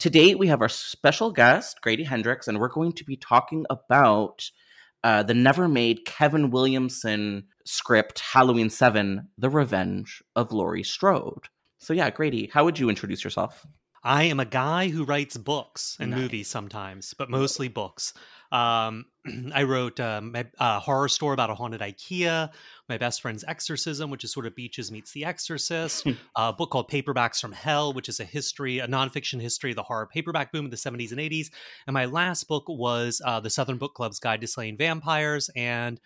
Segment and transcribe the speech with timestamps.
[0.00, 4.50] Today, we have our special guest, Grady Hendrix, and we're going to be talking about
[5.04, 11.48] uh, the never made Kevin Williamson script, Halloween 7 The Revenge of Laurie Strode.
[11.80, 13.66] So, yeah, Grady, how would you introduce yourself?
[14.02, 16.20] I am a guy who writes books and Nice.
[16.20, 18.14] movies sometimes, but mostly books.
[18.50, 19.04] Um,
[19.54, 22.50] I wrote um, a horror story about a haunted IKEA,
[22.90, 26.04] My Best Friend's Exorcism, which is sort of Beaches meets The Exorcist,
[26.36, 29.84] a book called Paperbacks from Hell, which is a history, a nonfiction history of the
[29.84, 31.50] horror paperback boom of the 70s and 80s.
[31.86, 35.50] And my last book was uh, The Southern Book Club's Guide to Slaying Vampires.
[35.54, 36.00] And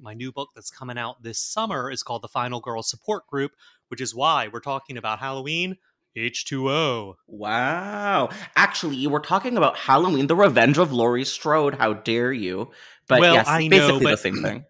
[0.00, 3.52] my new book that's coming out this summer is called The Final Girl Support Group,
[3.88, 5.76] which is why we're talking about Halloween.
[6.16, 7.16] H2O.
[7.26, 8.30] Wow.
[8.56, 11.74] Actually, we're talking about Halloween, The Revenge of Laurie Strode.
[11.74, 12.70] How dare you?
[13.06, 14.64] But Well, yes, I know, basically the same thing.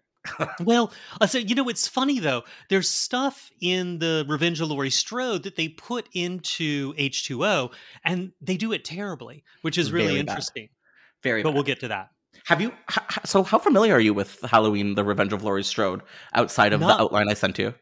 [0.59, 2.43] Well, uh, so you know, it's funny though.
[2.69, 7.71] There's stuff in the Revenge of Laurie Strode that they put into H2O,
[8.05, 10.29] and they do it terribly, which is really Very bad.
[10.29, 10.69] interesting.
[11.23, 11.53] Very But bad.
[11.55, 12.09] we'll get to that.
[12.45, 12.71] Have you?
[13.25, 16.01] So, how familiar are you with Halloween: The Revenge of Laurie Strode
[16.33, 17.73] outside of Not- the outline I sent you?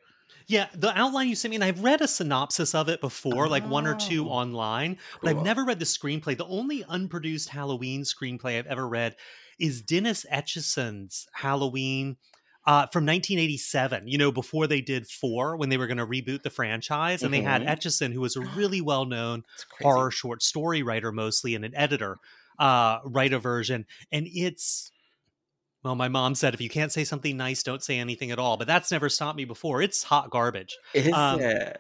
[0.48, 3.64] Yeah, the outline you sent me, and I've read a synopsis of it before, like
[3.70, 6.36] one or two online, but I've never read the screenplay.
[6.36, 9.16] The only unproduced Halloween screenplay I've ever read
[9.60, 12.18] is Dennis Etchison's Halloween
[12.66, 16.44] uh, from 1987, you know, before they did four, when they were going to reboot
[16.44, 17.24] the franchise.
[17.24, 17.68] And they had Mhm.
[17.68, 19.44] Etchison, who was a really well known
[19.82, 22.18] horror short story writer mostly and an editor
[22.60, 24.92] uh write a version and it's
[25.84, 28.58] well my mom said if you can't say something nice don't say anything at all
[28.58, 31.78] but that's never stopped me before it's hot garbage Is um, it?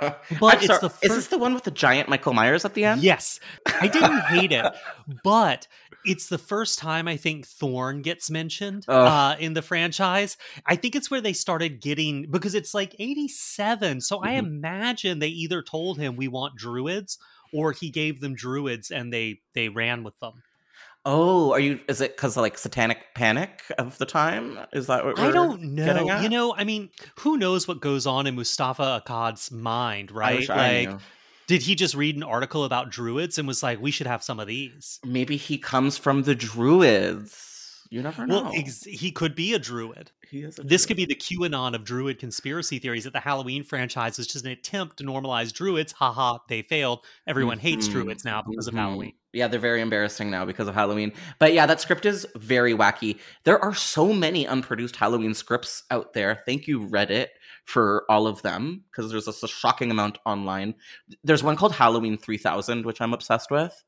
[0.00, 2.74] but I'm it's sorry, the Is this the one with the giant Michael Myers at
[2.74, 3.02] the end?
[3.02, 3.40] yes
[3.80, 4.64] i didn't hate it
[5.24, 5.66] but
[6.04, 10.36] it's the first time i think thorn gets mentioned uh in the franchise
[10.66, 14.38] i think it's where they started getting because it's like 87 so i Mhm.
[14.38, 17.18] imagine they either told him we want druids
[17.52, 20.42] or he gave them druids and they they ran with them
[21.08, 21.78] Oh, are you?
[21.88, 24.58] Is it because like Satanic Panic of the time?
[24.72, 26.20] Is that what I don't know.
[26.20, 26.90] You know, I mean,
[27.20, 30.48] who knows what goes on in Moustapha Akkad's mind, right?
[30.48, 30.90] like,
[31.46, 34.40] did he just read an article about druids and was like, we should have some
[34.40, 34.98] of these?
[35.04, 37.86] Maybe he comes from the Druids.
[37.88, 38.42] You never know.
[38.42, 40.10] Well, ex- he could be a druid.
[40.30, 43.62] He is a This could be the QAnon of druid conspiracy theories that the Halloween
[43.62, 45.92] franchise is just an attempt to normalize druids.
[45.92, 47.04] Haha, they failed.
[47.26, 48.68] Everyone hates Mhm, druids now because mhm.
[48.68, 49.12] of Halloween.
[49.32, 51.12] Yeah, they're very embarrassing now because of Halloween.
[51.38, 53.18] But yeah, that script is very wacky.
[53.44, 56.42] There are so many unproduced Halloween scripts out there.
[56.46, 57.28] Thank you, Reddit,
[57.66, 60.74] for all of them because there's a, shocking amount online.
[61.22, 63.84] There's one called Halloween 3000, which I'm obsessed with.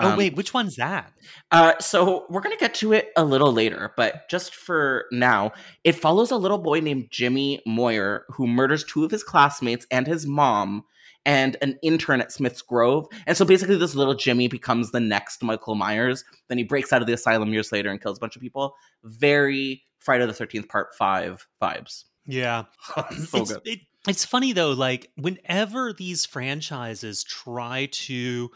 [0.00, 1.12] Oh, Um, wait, which one's that?
[1.50, 5.52] Uh, so we're gonna get to it a little later, but just for now,
[5.84, 10.06] it follows a little boy named Jimmy Moyer who murders two of his classmates and
[10.06, 10.84] his mom
[11.26, 13.06] and an intern at Smith's Grove.
[13.26, 16.24] And so basically, this little Jimmy becomes the next Michael Myers.
[16.48, 18.74] Then he breaks out of the asylum years later and kills a bunch of people.
[19.04, 22.04] Very Friday the Thirteenth Part Five vibes.
[22.26, 22.64] Yeah.
[22.94, 23.62] so it's, good.
[23.64, 28.50] It, it's funny though, like whenever these franchises try to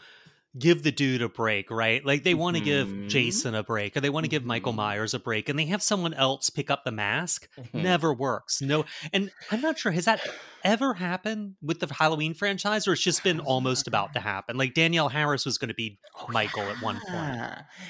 [0.57, 2.03] give the dude a break, right?
[2.03, 2.65] Like they want to Mhm.
[2.65, 4.77] give Jason a break or they want to give Michael Mhm.
[4.77, 7.47] Myers a break and they have someone else pick up the mask.
[7.57, 7.83] Mhm.
[7.83, 8.59] Never works.
[8.59, 8.83] No.
[9.13, 10.21] And I'm not sure has that
[10.63, 14.57] ever happened with the Halloween franchise or it's just been almost about to happen.
[14.57, 15.99] Like Danielle Harris was going to be
[16.29, 17.41] Michael at one point.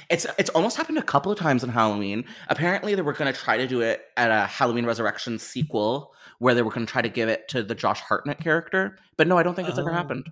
[0.10, 2.26] It's it's almost happened a couple of times in Halloween.
[2.50, 6.54] Apparently, they were going to try to do it at a Halloween Resurrection sequel, where
[6.54, 8.98] they were going to try to give it to the Josh Hartnett character.
[9.18, 9.94] But no, I don't think it's ever Oh.
[9.94, 10.32] happened.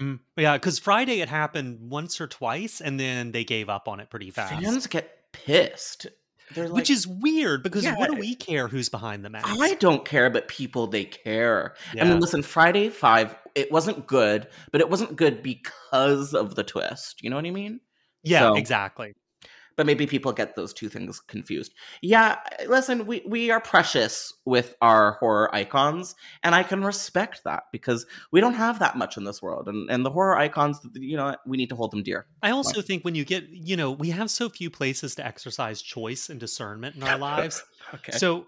[0.00, 0.20] Mm.
[0.36, 4.10] Yeah, cuz Friday it happened once or twice and then they gave up on it
[4.10, 4.52] pretty fast.
[4.52, 6.06] Fans get pissed.
[6.54, 9.48] Like, Which is weird because what do we care who's behind the mask?
[9.48, 11.74] I don't care, but people they care.
[12.00, 16.62] I mean, listen, Friday Five, it wasn't good, but it wasn't good because of the
[16.62, 17.20] twist.
[17.22, 17.80] You know what I mean?
[18.22, 19.14] yeah, so- exactly.
[19.76, 21.74] But maybe people get those two things confused.
[22.02, 27.64] Yeah, listen, we we are precious with our horror icons, and I can respect that
[27.72, 31.16] because we don't have that much in this world, and and the horror icons, you
[31.16, 32.26] know, we need to hold them dear.
[32.42, 35.82] I also think when you get, you know, we have so few places to exercise
[35.82, 37.64] choice and discernment in our lives.
[37.94, 38.10] Okay.
[38.10, 38.46] So,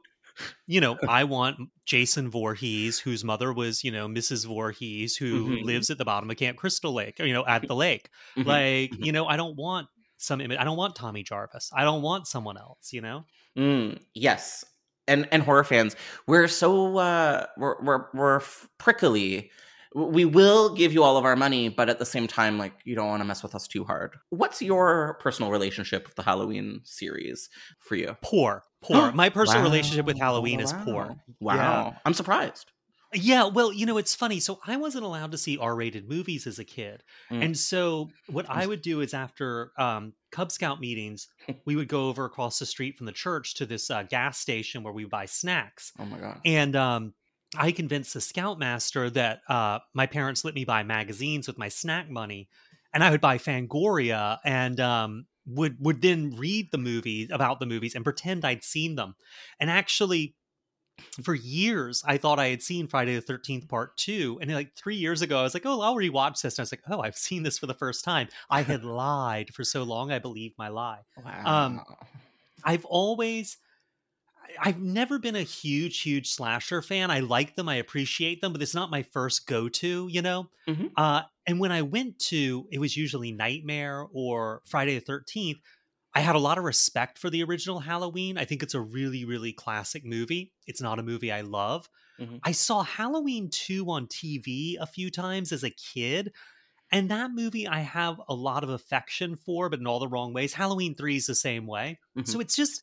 [0.67, 4.47] you know, I want Jason Voorhees, whose mother was, you know, Mrs.
[4.47, 5.63] Voorhees, who Mhm.
[5.63, 8.11] lives at the bottom of Camp Crystal Lake, or, you know, at the lake.
[8.37, 8.99] Mhm, Like, mhm.
[8.99, 9.89] you know, I don't want
[10.19, 10.59] some image.
[10.59, 11.71] I don't want Tommy Jarvis.
[11.75, 13.25] I don't want someone else, you know?
[13.57, 14.65] Mm, yes,
[15.07, 18.41] and and horror fans, we're so uh, we're we're we're
[18.79, 19.51] prickly.
[19.95, 22.95] We will give you all of our money, but at the same time, like you
[22.95, 24.17] don't want to mess with us too hard.
[24.29, 27.49] What's your personal relationship with the Halloween series
[27.81, 28.15] for you?
[28.21, 29.11] Poor, poor.
[29.15, 30.27] My personal relationship with Wow.
[30.27, 31.17] Halloween is poor.
[31.41, 31.99] Wow, Yeah.
[32.05, 32.71] I'm surprised.
[33.15, 34.39] Yeah, well, you know, it's funny.
[34.39, 37.43] So I wasn't allowed to see R-rated movies as a kid, Mm.
[37.43, 41.27] and so what I would do is after um, Cub Scout meetings,
[41.65, 44.83] we would go over across the street from the church to this uh, gas station
[44.83, 46.41] where we buy snacks, Oh my god.
[46.45, 47.15] and um,
[47.57, 52.11] I convinced the scoutmaster that uh, my parents let me buy magazines with my snack
[52.11, 52.51] money,
[52.93, 57.65] and I would buy Fangoria and um, would would then read the movies about the
[57.67, 59.15] movies and pretend I'd seen them,
[59.59, 60.35] and actually
[61.23, 64.97] for years I thought I had seen Friday the Thirteenth Part Two, and like three
[64.97, 67.17] years ago I was like, "Oh, I'll rewatch this." And I was like, "Oh, I've
[67.17, 70.69] seen this for the first time." I had lied for so long; I believed my
[70.69, 71.01] lie.
[71.25, 71.43] Wow.
[71.45, 71.81] um,
[72.65, 73.57] I've always,
[74.61, 77.11] I've never been a huge, huge slasher fan.
[77.11, 80.09] I like them, I appreciate them, but it's not my first go-to.
[80.11, 80.51] You know.
[80.69, 80.91] Mhm.
[80.97, 85.59] Uh, and when I went to, it was usually Nightmare or Friday the Thirteenth.
[86.15, 88.39] I had a lot of respect for the original Halloween.
[88.39, 90.53] I think it's a really, really classic movie.
[90.67, 91.89] It's not a movie I love.
[92.19, 92.41] Mhm.
[92.43, 96.33] I saw Halloween 2 on TV a few times as a kid.
[96.91, 100.33] And that movie I have a lot of affection for, but in all the wrong
[100.33, 100.55] ways.
[100.55, 101.99] Halloween 3 is the same way.
[102.25, 102.83] So it's just,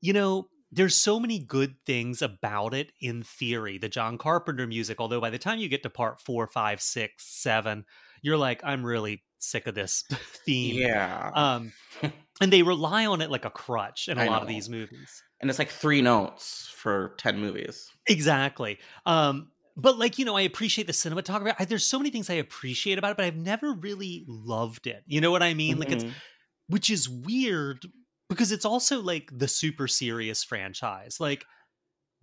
[0.00, 3.78] you know, there's so many good things about it in theory.
[3.78, 7.26] The John Carpenter music, although by the time you get to part four, five, six,
[7.26, 7.84] seven,
[8.22, 10.02] you're like, I'm really sick of this
[10.46, 10.76] theme.
[10.76, 11.30] yeah.
[11.34, 11.72] Um,
[12.40, 15.22] and they rely on it like a crutch in a I lot of these movies.
[15.40, 17.90] and it's like three notes for 10 movies.
[18.06, 18.78] Exactly.
[19.06, 21.54] Um, but like you know, I appreciate the cinematography.
[21.58, 25.02] I, there's so many things I appreciate about it, but I've never really loved it.
[25.06, 25.78] You know what I mean?
[25.78, 26.20] Like it's Mhm.
[26.68, 27.86] which is weird
[28.28, 31.18] because it's also like the super serious franchise.
[31.20, 31.46] Like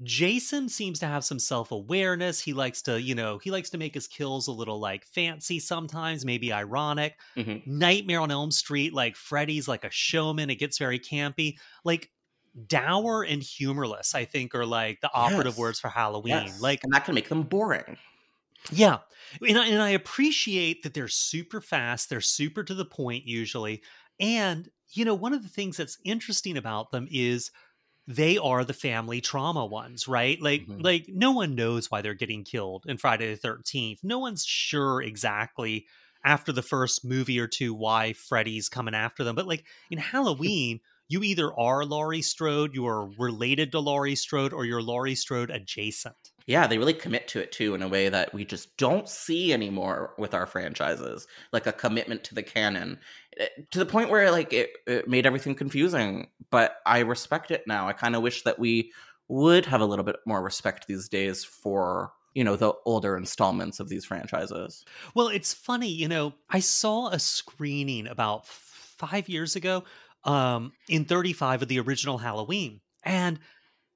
[0.04, 2.40] Jason seems to have some self-awareness.
[2.42, 5.60] He likes to, you know, he likes to make his kills a little like fancy
[5.60, 7.20] sometimes, maybe ironic.
[7.38, 7.66] Mhm.
[7.68, 10.50] Nightmare on Elm Street, like Freddy's like a showman.
[10.50, 11.58] It gets very campy.
[11.84, 12.12] Like
[12.68, 15.60] dour and humorless, I think, are like the operative Yes.
[15.60, 16.48] words for Halloween.
[16.48, 16.60] Yes.
[16.60, 17.98] Like and that can make them boring.
[18.72, 19.00] yeah.
[19.48, 23.84] And I, and I appreciate that they're super fast, they're super to the point usually.
[24.20, 27.52] And, you know, one of the things that's interesting about them is
[28.16, 30.42] they are the family trauma ones, right?
[30.42, 30.82] Like Mhm.
[30.82, 34.00] like no one knows why they're getting killed in Friday the 13th.
[34.04, 35.88] No one's sure exactly
[36.24, 39.36] after the first movie or two why Freddy's coming after them.
[39.36, 44.54] But like in Halloween, you either are Laurie Strode, you are related to Laurie Strode,
[44.54, 46.31] or you're Laurie Strode adjacent.
[46.48, 49.54] Yeah, they really commit to it too in a way that we just don't see
[49.54, 53.00] anymore with our franchises, like a commitment to the canon
[53.40, 56.28] Eh, to the point where like it, it made everything confusing.
[56.50, 57.88] But I respect it now.
[57.88, 58.92] I kind of wish that we
[59.28, 63.80] would have a little bit more respect these days for you know the older installments
[63.80, 64.84] of these franchises.
[65.16, 69.84] Well, it's funny, you know, I saw a screening about five years ago
[70.24, 72.82] um, in 35 of the original Halloween.
[73.04, 73.40] And,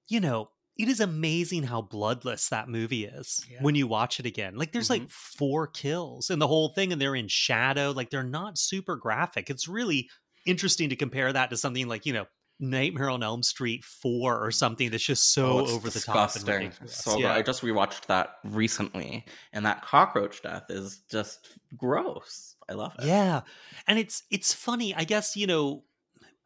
[0.08, 3.60] you know, it is amazing how bloodless that movie is Yeah.
[3.62, 4.56] when you watch it again.
[4.56, 5.38] Like, there's like mm-hmm.
[5.38, 7.92] four kills in the whole thing, and they're in shadow.
[7.92, 9.50] Like, they're not super graphic.
[9.50, 10.10] It's really
[10.46, 12.26] interesting to compare that to something like, you know,
[12.60, 16.36] Nightmare on Elm Street 4 or something that's just oh, so Oh, over the top
[16.36, 16.96] and ridiculous.
[16.96, 17.34] So yeah.
[17.34, 22.56] I just rewatched that recently, and that cockroach death is just gross.
[22.70, 23.06] I love it.
[23.06, 23.42] Yeah.
[23.88, 24.96] And it's it's funny.
[24.96, 25.84] I guess, you know,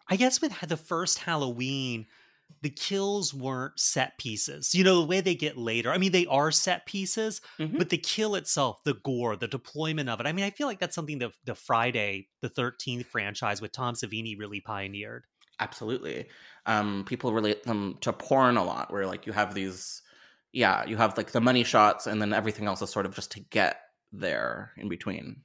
[0.09, 2.07] I guess with the first Halloween,
[2.61, 4.73] the kills weren't set pieces.
[4.75, 5.91] You know, the way they get later.
[5.91, 7.79] I mean, they are set pieces, Mhm.
[7.79, 10.25] but the kill itself, the gore, the deployment of it.
[10.27, 13.95] I mean, I feel like that's something that the Friday, the 13th franchise with Tom
[13.95, 15.25] Savini really pioneered.
[15.59, 16.29] Absolutely.
[16.65, 20.01] Um, people relate them to porn a lot, where like you have these,
[20.53, 23.31] yeah, you have like the money shots, and then everything else is sort of just
[23.31, 25.43] to get there in between.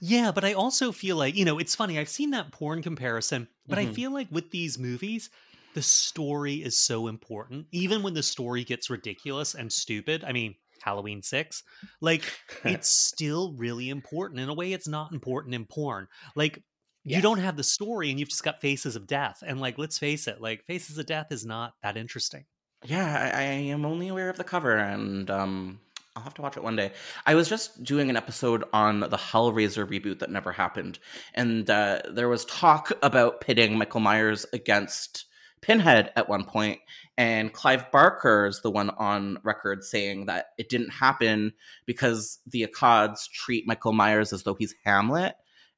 [0.00, 1.98] Yeah, but I also feel like, you know, it's funny.
[1.98, 3.86] I've seen that porn comparison, but I Mhm.
[3.86, 5.30] feel like with these movies,
[5.74, 7.66] the story is so important.
[7.72, 11.62] Even when the story gets ridiculous and stupid, I mean, Halloween 6,
[12.00, 12.24] like
[12.64, 16.08] it's still really important in a way it's not important in porn.
[16.34, 16.62] Like
[17.04, 19.42] you don't have the story and you've just got Faces of Death.
[19.46, 22.44] And like let's face it, like Faces of Death is not that interesting.
[22.84, 25.80] Yeah, I, I am only aware of the cover, and um,
[26.16, 26.92] I'll have to watch it one day.
[27.26, 30.98] I was just doing an episode on the Hellraiser reboot that never happened,
[31.34, 35.26] and uh, there was talk about pitting Michael Myers against
[35.62, 36.80] Pinhead at one point,
[37.18, 41.52] and Clive Barker is the one on record saying that it didn't happen
[41.86, 45.34] because the Akkads treat Michael Myers as though he's Hamlet,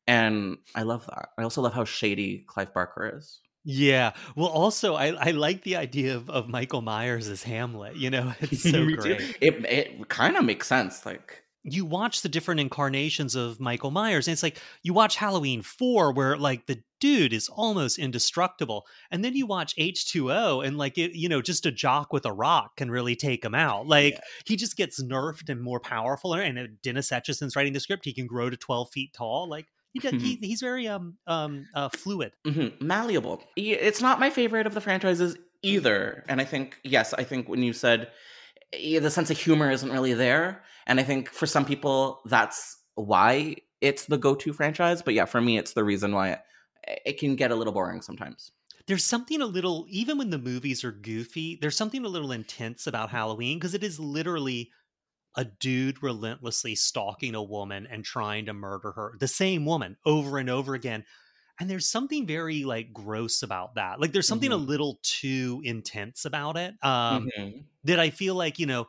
[0.06, 1.30] and I love that.
[1.38, 3.40] I also love how shady Clive Barker is.
[3.64, 4.12] Yeah.
[4.34, 7.96] Well, also, I, I like the idea of, of Michael Myers as Hamlet.
[7.96, 9.36] You know, it's so great.
[9.40, 11.42] It it kind of makes sense, like.
[11.64, 16.12] You watch the different incarnations of Michael Myers, and it's like you watch Halloween 4,
[16.12, 18.87] where like the dude is almost indestructible.
[19.11, 22.33] And then you watch H2O, and like it, you know, just a jock with a
[22.33, 23.87] rock can really take him out.
[23.87, 24.21] Like Yeah.
[24.47, 26.35] he just gets nerfed and more powerful.
[26.35, 29.49] And uh, Dennis Etchison's writing the script, he can grow to 12 feet tall.
[29.49, 32.33] Like he, does, he he's very um um uh, fluid.
[32.47, 33.42] Mhm, malleable.
[33.57, 36.25] It's not my favorite of the franchises either.
[36.28, 38.11] And I think, yes, I think when you said
[38.73, 42.78] eh, the sense of humor isn't really there, and I think for some people that's
[42.94, 45.02] why it's the go-to franchise.
[45.02, 48.02] But yeah, for me, it's the reason why it, it can get a little boring
[48.02, 48.52] sometimes.
[48.86, 52.86] there's something a little even when the movies are goofy there's something a little intense
[52.86, 54.70] about halloween because it is literally
[55.36, 60.38] a dude relentlessly stalking a woman and trying to murder her the same woman over
[60.38, 61.04] and over again
[61.60, 64.58] and there's something very like gross about that like there's something a Mhm.
[64.58, 67.64] little too intense about it um Mhm.
[67.84, 68.86] that i feel like you know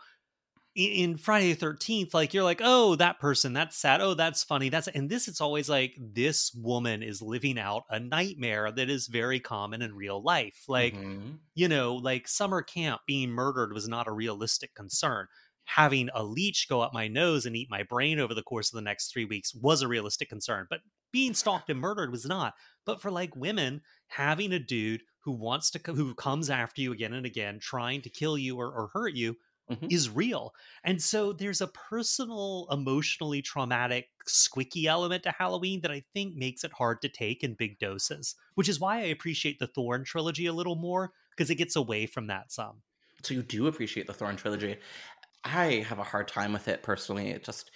[0.75, 4.01] in, friday the 13th like you're like oh that person that's sad.
[4.01, 4.69] Oh that's funny.
[4.69, 9.07] That's and this it's always like this woman is living out a nightmare that is
[9.07, 10.63] very common in real life.
[10.67, 11.39] Like Mhm.
[11.55, 15.27] you know like summer camp being murdered was not a realistic concern.
[15.65, 18.75] Having a leech go up my nose and eat my brain over the course of
[18.75, 22.55] the next three weeks was a realistic concern but being stalked and murdered was not.
[22.85, 27.13] But for like women having a dude who wants to who comes after you again
[27.13, 29.37] and again trying to kill you or, or hurt you
[29.69, 29.89] Mhm.
[29.89, 30.53] is real
[30.83, 36.63] and so there's a personal emotionally traumatic squicky element to halloween that i think makes
[36.63, 40.45] it hard to take in big doses which is why i appreciate the thorn trilogy
[40.45, 42.81] a little more because it gets away from that some
[43.23, 44.79] So you do appreciate the Thorn trilogy.
[45.43, 47.29] I have a hard time with it personally.
[47.29, 47.71] It just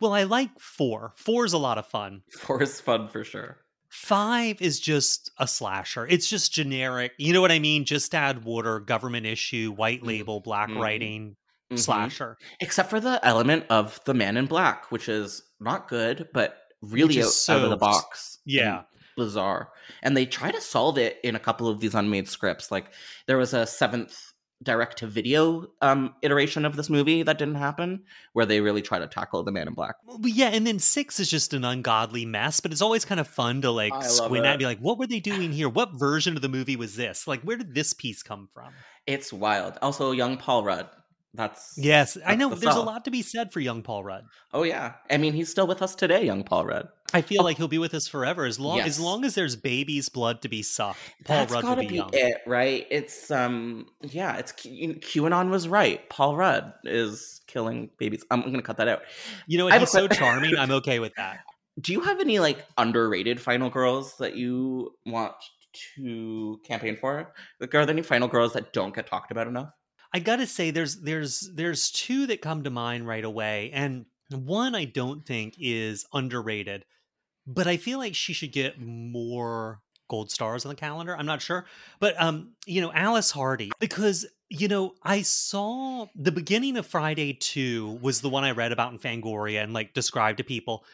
[0.00, 3.58] well i like four four is a lot of fun four is fun for sure.
[3.90, 6.06] Five is just a slasher.
[6.06, 7.12] It's just generic.
[7.18, 7.84] You know what I mean?
[7.84, 10.06] Just add water, government issue, white Mhm.
[10.06, 10.78] label, black Mhm.
[10.80, 11.36] writing,
[11.72, 11.78] Mhm.
[11.78, 12.36] slasher.
[12.60, 17.22] except for the element of the man in black which is not good but really
[17.22, 18.78] out, so out of the box yeah.
[18.78, 18.84] and
[19.16, 19.70] bizarre
[20.02, 22.86] and they try to solve it in a couple of these unmade scripts like
[23.28, 24.29] there was a seventh
[24.62, 28.02] direct to video um iteration of this movie that didn't happen
[28.34, 31.18] where they really try to tackle the man in black Well, yeah, and then six
[31.18, 34.52] is just an ungodly mess, but it's always kind of fun to like squint at
[34.52, 35.68] and be like, what were they doing here?
[35.68, 37.26] What version of the movie was this?
[37.26, 38.72] Like, where did this piece come from?
[39.06, 40.86] it's wild also young paul rudd
[41.34, 44.24] that's Yes, I know the there's a lot to be said for young Paul Rudd.
[44.52, 47.56] oh yeah i mean he's still with us today young paul rudd I feel like
[47.56, 48.86] he'll be with us forever as long Yes.
[48.86, 51.00] as long as there's baby's blood to be sucked.
[51.24, 52.10] Paul That's Rudd will be, be, young.
[52.12, 52.86] it, right?
[52.88, 56.08] It's um, yeah, it's Q- QAnon was right.
[56.08, 58.24] Paul Rudd is killing babies.
[58.30, 59.02] I'm, I'm gonna cut that out.
[59.48, 59.66] You know?
[59.66, 60.56] He's so charming.
[60.56, 61.40] I'm okay with that.
[61.80, 65.34] Do you have any like underrated final girls that you want
[65.96, 67.32] to campaign for?
[67.58, 69.70] Like, are there any final girls that don't get talked about enough?
[70.12, 74.74] I gotta say, there's there's there's two that come to mind right away, and one
[74.74, 76.84] I don't think is underrated,
[77.46, 81.16] but I feel like she should get more gold stars on the calendar.
[81.16, 81.66] I'm not sure,
[82.00, 87.34] but um, you know, Alice Hardy, because you know, I saw the beginning of Friday
[87.34, 90.84] Two was the one I read about in Fangoria and like described to people,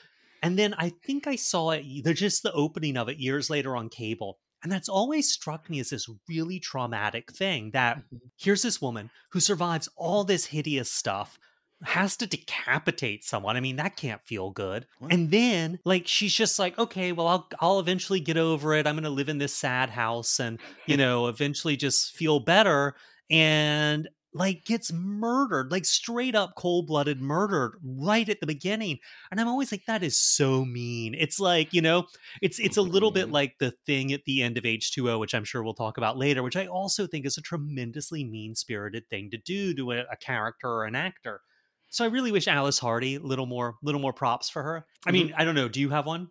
[0.43, 2.05] and then I think I saw it.
[2.05, 4.39] They're just the opening of it years later on cable.
[4.63, 8.17] And that's always struck me as this really traumatic thing that mm-hmm.
[8.37, 11.39] here's this woman who survives all this hideous stuff
[11.85, 13.57] has to decapitate someone.
[13.57, 14.87] I mean, that can't feel good.
[14.99, 15.13] What?
[15.13, 18.87] And then like she's just like, okay, well I'll I'll eventually get over it.
[18.87, 22.95] I'm going to live in this sad house and, you know, eventually just feel better
[23.31, 28.99] and like gets murdered, like straight up cold-blooded murdered right at the beginning.
[29.31, 31.15] And I'm always like that is so mean.
[31.15, 32.07] It's like, you know,
[32.43, 35.45] it's it's a little bit like the thing at the end of H2O, which I'm
[35.45, 39.39] sure we'll talk about later, which I also think is a tremendously mean-spirited thing to
[39.39, 41.41] do to a, a character or an actor.
[41.89, 44.87] So I really wish Alice Hardy little more little more props for her.
[45.07, 45.69] I mean, I don't know.
[45.69, 46.29] Do you have one?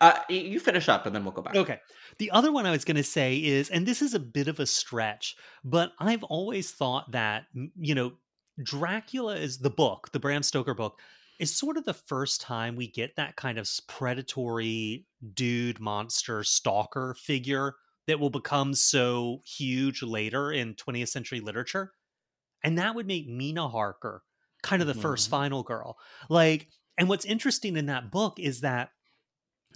[0.00, 1.54] Uh, you finish up and then we'll go back.
[1.54, 1.80] Okay.
[2.18, 4.58] The other one I was going to say is, and this is a bit of
[4.58, 7.46] a stretch, but I've always thought that,
[7.76, 8.16] you know,
[8.62, 11.00] Dracula is the book, the Bram Stoker book,
[11.38, 17.14] is sort of the first time we get that kind of predatory dude, monster, stalker
[17.14, 17.74] figure
[18.06, 21.92] that will become so huge later in 20th century literature.
[22.62, 24.24] And that would make Mina Harker
[24.62, 25.30] kind of the first Mhm.
[25.30, 25.98] final girl.
[26.28, 26.68] Like,
[26.98, 28.90] and what's interesting in that book is that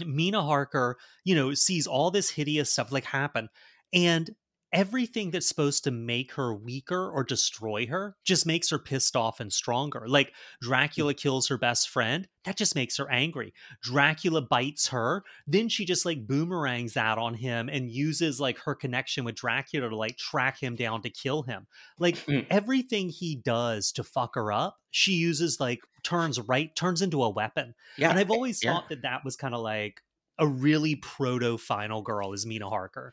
[0.04, 3.48] Mina Harker, you know, sees all this hideous stuff like happen,
[3.92, 4.30] and
[4.72, 9.40] everything that's supposed to make her weaker or destroy her just makes her pissed off
[9.40, 10.04] and stronger.
[10.06, 13.52] Like Dracula kills her best friend, that just makes her angry.
[13.82, 18.74] Dracula bites her, then she just like boomerangs that on him and uses like her
[18.74, 21.66] connection with Dracula to like track him down to kill him.
[21.98, 22.46] Like Mm.
[22.50, 27.30] everything he does to fuck her up, she uses like turns right turns into a
[27.30, 27.74] weapon.
[27.96, 28.10] Yeah.
[28.10, 28.72] And I've always yeah.
[28.74, 30.02] thought that that was kind of like
[30.38, 33.12] a really proto final girl is Mina Harker.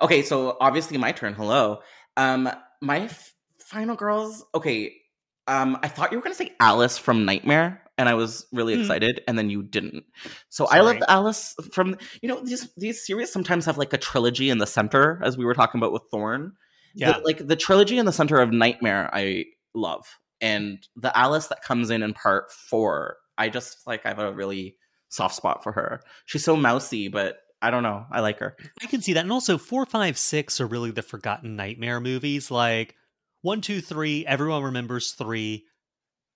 [0.00, 1.34] Okay, so obviously my turn.
[1.34, 1.80] Hello.
[2.16, 2.48] Um,
[2.82, 4.44] my f- final girls.
[4.54, 4.94] Okay.
[5.46, 8.80] Um, I thought you were gonna say Alice from Nightmare, and I was really Hmm.
[8.80, 10.04] excited, and then you didn't.
[10.48, 10.82] So I Sorry.
[10.82, 11.96] loved Alice from.
[12.20, 15.44] You know, these these series sometimes have like a trilogy in the center, as we
[15.44, 16.54] were talking about with Thorn.
[16.94, 17.12] Yeah.
[17.12, 20.04] The- like the trilogy in the center of Nightmare, I love,
[20.40, 24.04] and the Alice that comes in in part four, I just like.
[24.04, 24.76] I have a really
[25.08, 26.02] soft spot for her.
[26.26, 28.04] She's so mousy, but I don't know.
[28.12, 28.56] I like her.
[28.82, 29.20] I can see that.
[29.24, 32.50] And also four, five, six are really the forgotten nightmare movies.
[32.50, 32.94] Like
[33.42, 35.64] one, two, three, everyone remembers three.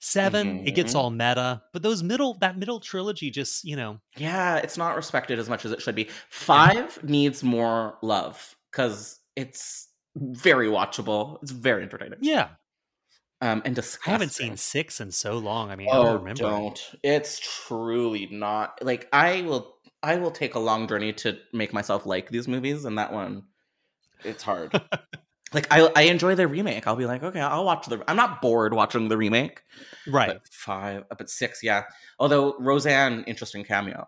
[0.02, 0.96] 7 it gets Mhm.
[0.96, 1.62] all meta.
[1.74, 5.66] But those middle that middle trilogy just, you know, Yeah, it's not respected as much
[5.66, 6.08] as it should be.
[6.30, 11.38] Five needs more love because it's very watchable.
[11.42, 12.18] It's very entertaining.
[12.22, 12.48] yeah.
[13.42, 15.70] Um, and I haven't seen six in so long.
[15.70, 16.42] I mean, I don't Oh, remember.
[16.42, 16.90] don't!
[17.02, 18.78] It's truly not.
[18.84, 22.84] Like I will, I will take a long journey to make myself like these movies,
[22.84, 23.44] and that one,
[24.24, 24.72] it's hard.
[25.54, 26.86] like I, I enjoy the remake.
[26.86, 28.04] I'll be like, okay, I'll watch the.
[28.06, 29.62] I'm not bored watching the remake.
[30.06, 30.28] Right.
[30.28, 31.84] But five, but six, yeah.
[32.18, 34.06] Although Roseanne, interesting cameo.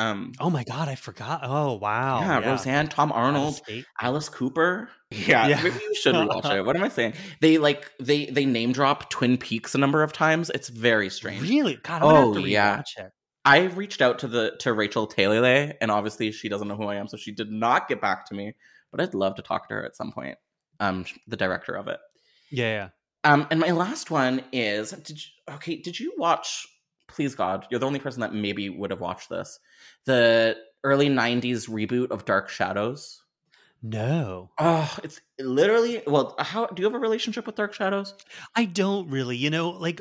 [0.00, 1.40] Um, Oh my god, I forgot.
[1.44, 2.20] Oh wow.
[2.20, 3.60] yeah, Roseanne, Tom Arnold.
[4.00, 4.88] Alice Cooper.
[5.12, 5.60] Yeah, Yeah.
[5.62, 6.62] maybe you should rewatch it.
[6.64, 7.14] What am I saying?
[7.40, 10.50] They like they they name drop Twin Peaks a number of times.
[10.50, 11.42] It's very strange.
[11.42, 11.76] Really?
[11.82, 12.82] God, I'm Oh, have to yeah.
[12.96, 13.12] it.
[13.44, 16.94] I reached out to the to Rachel Talalay, and obviously she doesn't know who I
[16.94, 18.54] am, so she did not get back to me.
[18.92, 20.38] But I'd love to talk to her at some point.
[20.78, 21.98] Um, the director of it.
[22.52, 22.88] Yeah, yeah.
[23.24, 25.76] Um, and my last one is did you, okay?
[25.76, 26.66] Did you watch?
[27.10, 29.58] Please God, you're the only person that maybe would have watched this.
[30.06, 33.22] The early '90s reboot of Dark Shadows.
[33.82, 34.50] No.
[34.58, 36.34] Oh, it's literally well.
[36.38, 38.14] How do you have a relationship with Dark Shadows?
[38.54, 40.00] I don't really, you know, like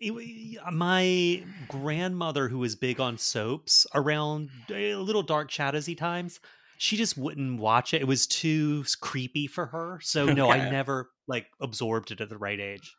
[0.00, 6.40] it, my grandmother, who was big on soaps around a little dark shadowsy times,
[6.78, 8.00] she just wouldn't watch it.
[8.00, 10.00] It was too creepy for her.
[10.02, 12.96] So no, I never like absorbed it at the right age.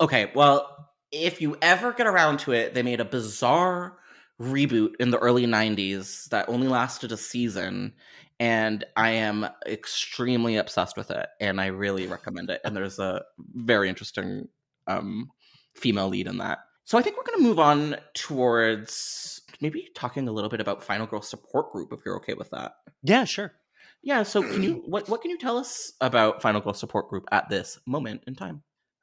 [0.00, 3.98] Okay, well, if you ever get around to it, they made a bizarre
[4.40, 7.92] reboot in the early 90s that only lasted a season
[8.40, 13.22] and I am extremely obsessed with it and I really recommend it and there's a
[13.38, 14.48] very interesting
[14.88, 15.30] um
[15.74, 16.58] female lead in that.
[16.84, 20.82] So I think we're going to move on towards maybe talking a little bit about
[20.82, 22.72] Final Girl support group if you're okay with that.
[23.02, 23.52] Yeah, sure.
[24.02, 27.24] Yeah, so can you what what can you tell us about Final Girl support group
[27.30, 28.62] at this moment in time?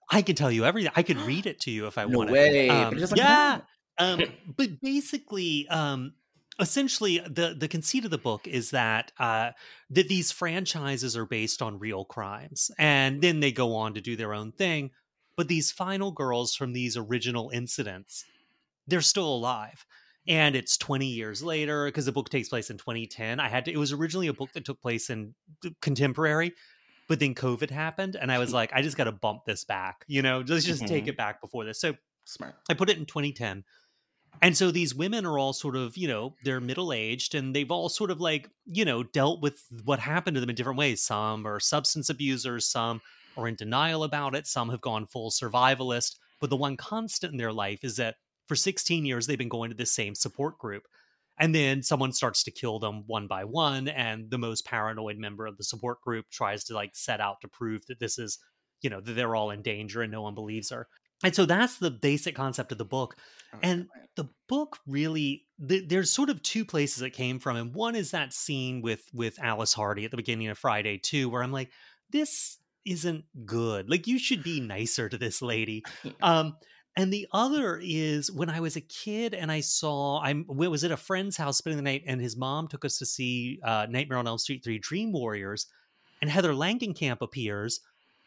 [0.09, 0.91] I can tell you everything.
[0.95, 2.33] I could read it to you if I No wanted.
[2.33, 3.61] way, Um, it doesn't yeah.
[3.97, 4.21] um,
[4.57, 6.13] but basically, um,
[6.59, 9.51] essentially, the the conceit of the book is that uh,
[9.91, 14.15] that these franchises are based on real crimes, and then they go on to do
[14.15, 14.91] their own thing.
[15.37, 18.25] But these final girls from these original incidents,
[18.87, 19.85] they're still alive.
[20.27, 23.39] And it's 20 years later because the book takes place in 2010.
[23.39, 25.33] I had to, it was originally a book that took place in
[25.81, 26.53] contemporary,
[27.09, 28.15] but then COVID happened.
[28.15, 30.87] And I was like, I just got to bump this back, you know, let's just
[30.87, 31.09] take Mhm.
[31.09, 31.81] it back before this.
[31.81, 32.55] So Smart.
[32.69, 33.65] I put it in 2010.
[34.41, 37.69] And so these women are all sort of, you know, they're middle aged and they've
[37.71, 41.01] all sort of like, you know, dealt with what happened to them in different ways.
[41.03, 43.01] Some are substance abusers, some
[43.35, 46.15] are in denial about it, some have gone full survivalist.
[46.41, 48.15] but the one constant in their life is that
[48.47, 50.83] for 16 years they've been going to the same support group.
[51.39, 55.45] And then someone starts to kill them one by one, and the most paranoid member
[55.45, 58.39] of the support group tries to like set out to prove that this is,
[58.81, 60.87] you know, that they're all in danger and no one believes her.
[61.23, 63.15] And so that's the basic concept of the book.
[63.61, 63.87] And
[64.19, 68.11] the book really th- there's sort of two places it came from and one is
[68.11, 71.71] that scene with with alice hardy at the beginning of friday 2 where i'm like
[72.09, 75.83] this isn't good like you should be nicer to this lady
[76.21, 76.57] um
[76.99, 80.91] and the other is when i was a kid and i saw i was at
[80.91, 84.17] a friend's house spending the night and his mom took us to see uh, nightmare
[84.17, 85.67] on elm street 3 dream warriors
[86.21, 87.79] and heather langenkamp appears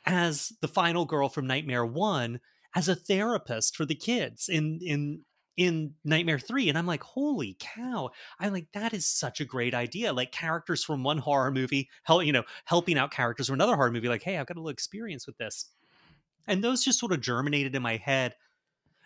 [0.07, 2.41] as the final girl from nightmare 1
[2.75, 5.21] as a therapist for the kids in in
[5.55, 8.09] in Nightmare 3 and I'm like holy cow.
[8.41, 10.15] I'm like that is such a great idea.
[10.15, 13.91] Like characters from one horror movie help you know helping out characters from another horror
[13.91, 15.67] movie like hey I've got a little experience with this.
[16.49, 18.35] And those just sort of germinated in my head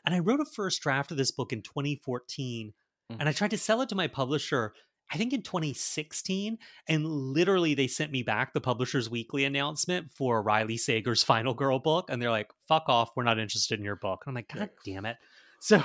[0.06, 2.72] and I wrote a first draft of this book in 2014
[3.12, 3.16] Mhm.
[3.20, 4.72] and I tried to sell it to my publisher
[5.08, 10.42] I think in 2016 and literally they sent me back the publisher's weekly announcement for
[10.42, 13.96] Riley Sager's final girl book and they're like fuck off we're not interested in your
[13.96, 14.22] book.
[14.26, 15.16] And I'm like god damn it.
[15.60, 15.82] So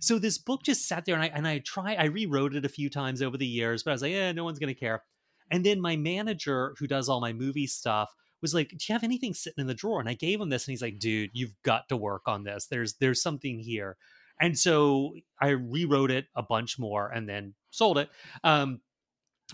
[0.00, 2.68] so this book just sat there and I and I try I rewrote it a
[2.68, 5.02] few times over the years but I was like yeah no one's going to care.
[5.50, 8.14] And then my manager who does all my movie stuff
[8.44, 10.00] was like do you have anything sitting in the drawer?
[10.00, 12.66] And I gave him this and he's like dude you've got to work on this.
[12.66, 13.96] There's there's something here.
[14.38, 18.10] And so I rewrote it a bunch more and then sold it.
[18.42, 18.80] Um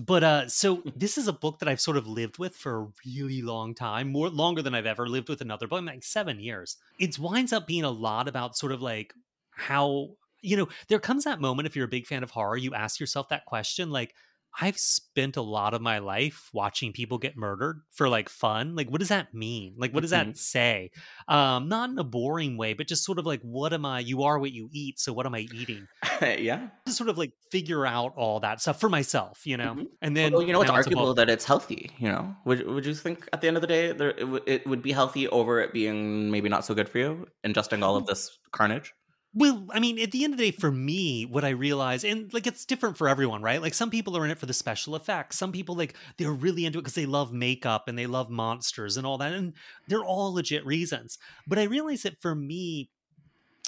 [0.00, 2.86] but uh so this is a book that I've sort of lived with for a
[3.06, 6.76] really long time, more longer than I've ever lived with another book, like 7 years.
[6.98, 9.14] It winds up being a lot about sort of like
[9.52, 12.74] how you know, there comes that moment if you're a big fan of horror, you
[12.74, 14.14] ask yourself that question like
[14.58, 18.74] I've spent a lot of my life watching people get murdered for like fun.
[18.74, 19.74] Like, what does that mean?
[19.76, 20.90] Like, what does that say?
[21.28, 24.00] Um, not in a boring way, but just sort of like, what am I?
[24.00, 24.98] You are what you eat.
[24.98, 25.86] So, what am I eating?
[26.22, 26.68] yeah.
[26.86, 29.74] To sort of like figure out all that stuff for myself, you know?
[29.74, 29.86] Mhm.
[30.02, 31.90] And then, Well, you know, it's arguable that it's healthy.
[31.98, 34.44] You know, would would you think at the end of the day there it, w-
[34.46, 37.96] it would be healthy over it being maybe not so good for you, ingesting all
[37.96, 38.92] of this carnage?
[39.32, 42.32] Well, I mean, at the end of the day, for me, what I realize, and
[42.34, 43.62] like it's different for everyone, right?
[43.62, 45.38] Like some people are in it for the special effects.
[45.38, 48.96] Some people like they're really into it because they love makeup and they love monsters
[48.96, 49.54] and all that, and
[49.86, 51.16] they're all legit reasons.
[51.46, 52.90] But I realize that for me,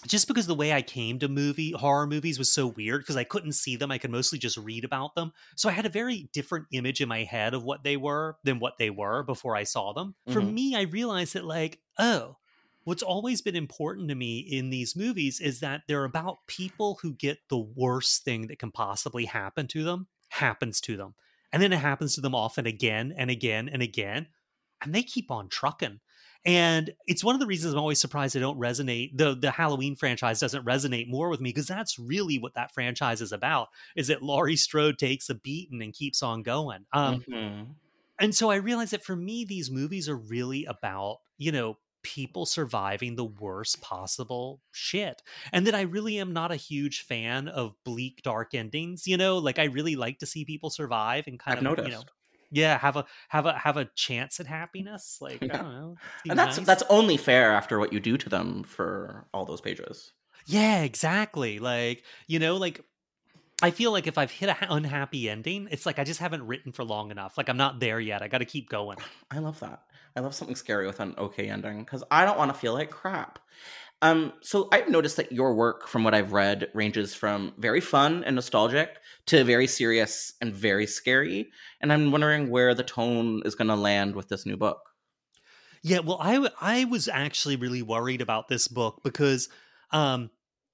[0.07, 3.25] just because the way I came to movie horror movies was so weird because I
[3.25, 5.33] couldn't see them, I could mostly just read about them.
[5.57, 8.61] So I had a very different image in my head of what they were than
[8.61, 10.16] what they were before I saw them.
[10.29, 10.42] For Mhm.
[10.42, 12.38] me, I realized that like, oh,
[12.85, 17.14] what's always been important to me in these movies is that they're about people who
[17.14, 21.14] get the worst thing that can possibly happen to them happens to them.
[21.53, 24.29] And then it happens to them often again and again and again.
[24.81, 26.01] And they keep on trucking.
[26.45, 29.16] And it's one of the reasons I'm always surprised they don't resonate.
[29.16, 33.21] The the Halloween franchise doesn't resonate more with me because that's really what that franchise
[33.21, 33.68] is about.
[33.95, 36.87] Is that Laurie Strode takes a beating and keeps on going.
[36.92, 37.77] Um, Mhm.
[38.21, 42.47] and so I realized that for me, these movies are really about, you know, people
[42.47, 45.23] surviving the worst possible shit.
[45.53, 49.07] And that I really am not a huge fan of bleak, dark endings.
[49.07, 51.88] You know, like I really like to see people survive and kind I've of, noticed.
[51.88, 52.03] you know,
[52.51, 55.19] yeah, have a have a have a chance at happiness.
[55.21, 55.97] Like, I don't know.
[56.29, 56.67] and that's nice.
[56.67, 60.12] that's only fair after what you do to them for all those pages.
[60.47, 61.59] Yeah, exactly.
[61.59, 62.85] Like, you know, like
[63.62, 66.73] I feel like if I've hit an unhappy ending, it's like I just haven't written
[66.73, 67.38] for long enough.
[67.38, 68.21] Like I'm not there yet.
[68.21, 68.99] I got to keep going.
[69.31, 69.83] I love that.
[70.16, 72.90] I love something scary with an okay ending because I don't want to feel like
[72.90, 73.38] crap.
[74.03, 78.25] Um, so I've noticed that your work, from what I've read, ranges from very fun
[78.25, 81.51] and nostalgic to very serious and very scary.
[81.81, 84.81] And I'm wondering where the tone is going to land with this new book.
[85.83, 89.48] Yeah, well, I w- I was actually really worried about this book because
[89.90, 90.31] um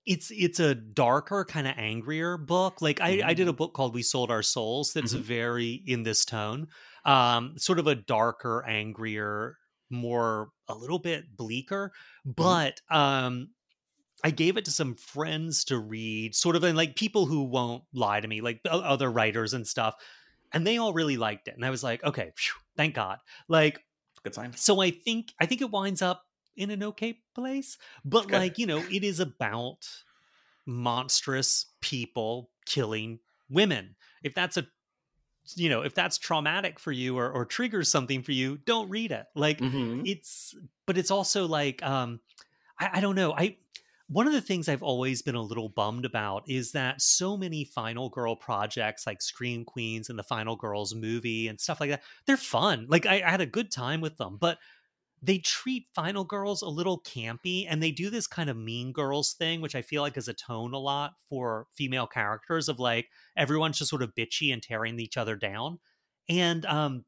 [0.08, 2.80] it's it's a darker kind of angrier book.
[2.82, 5.20] Like I I did a book called We Sold Our Souls that's Mhm.
[5.20, 6.68] very in this tone.
[7.04, 9.58] Um sort of a darker, angrier,
[9.90, 11.92] more a little bit bleaker,
[12.24, 13.50] but um
[14.24, 17.84] I gave it to some friends to read, sort of, and like people who won't
[17.92, 19.94] lie to me, like other writers and stuff.
[20.52, 21.54] And they all really liked it.
[21.54, 23.18] And I was like, okay, phew, thank God.
[23.48, 23.84] Like,
[24.24, 24.52] Good sign.
[24.56, 26.24] so I think I think it winds up
[26.58, 28.42] in an okay place, but Good.
[28.42, 29.86] like you know, it is about
[30.66, 33.96] monstrous people killing women.
[34.22, 34.68] If that's a
[35.56, 39.12] you know, if that's traumatic for you or, or triggers something for you, don't read
[39.12, 39.26] it.
[39.34, 40.04] Like Mhm.
[40.04, 40.54] it's,
[40.86, 42.20] but it's also like, um,
[42.80, 43.32] I, I don't know.
[43.32, 43.58] I
[44.08, 47.64] one of the things I've always been a little bummed about is that so many
[47.64, 52.02] Final Girl projects like Scream Queens and the Final Girls movie and stuff like that,
[52.26, 52.86] they're fun.
[52.88, 54.58] Like I, I had a good time with them, but
[55.22, 59.32] they treat final girls a little campy and they do this kind of mean girls
[59.32, 63.08] thing which i feel like is a tone a lot for female characters of like
[63.36, 65.78] everyone's just sort of bitchy and tearing each other down.
[66.28, 67.04] And um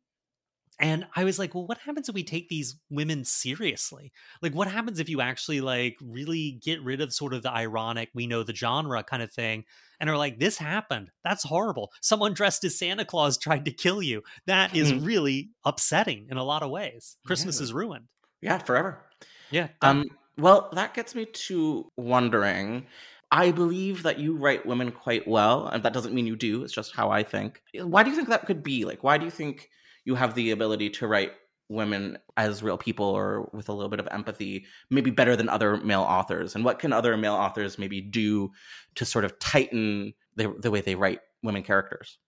[0.80, 4.12] and i was like well what happens if we take these women seriously
[4.42, 8.10] like what happens if you actually like really get rid of sort of the ironic
[8.14, 9.64] we know the genre kind of thing
[10.00, 14.02] and are like this happened that's horrible someone dressed as santa claus tried to kill
[14.02, 15.04] you that is Mhm.
[15.04, 17.64] really upsetting in a lot of ways christmas Yeah.
[17.64, 18.08] is ruined
[18.42, 19.04] Yeah, forever.
[19.50, 20.04] yeah Um,
[20.38, 22.86] well, that gets me to wondering.
[23.32, 26.64] I believe that you write women quite well, and that doesn't mean you do.
[26.64, 27.62] It's just how I think.
[27.74, 28.84] Why do you think that could be?
[28.84, 29.70] Like, why do you think
[30.10, 31.32] you have the ability to write
[31.68, 35.76] women as real people or with a little bit of empathy, maybe better than other
[35.76, 36.56] male authors?
[36.56, 38.50] And what can other male authors maybe do
[38.96, 42.18] to sort of tighten the, the way they write women characters?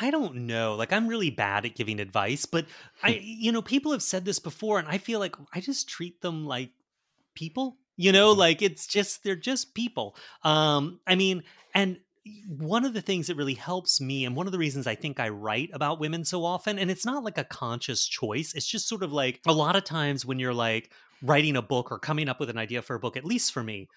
[0.00, 0.76] I don't know.
[0.76, 2.66] Like I'm really bad at giving advice, but
[3.02, 6.20] I you know, people have said this before and I feel like I just treat
[6.20, 6.70] them like
[7.34, 7.78] people.
[7.96, 10.14] You know, like it's just they're just people.
[10.44, 11.42] Um I mean,
[11.74, 11.98] and
[12.48, 15.20] one of the things that really helps me and one of the reasons I think
[15.20, 18.54] I write about women so often and it's not like a conscious choice.
[18.54, 20.90] It's just sort of like a lot of times when you're like
[21.22, 23.62] writing a book or coming up with an idea for a book, at least for
[23.62, 23.88] me,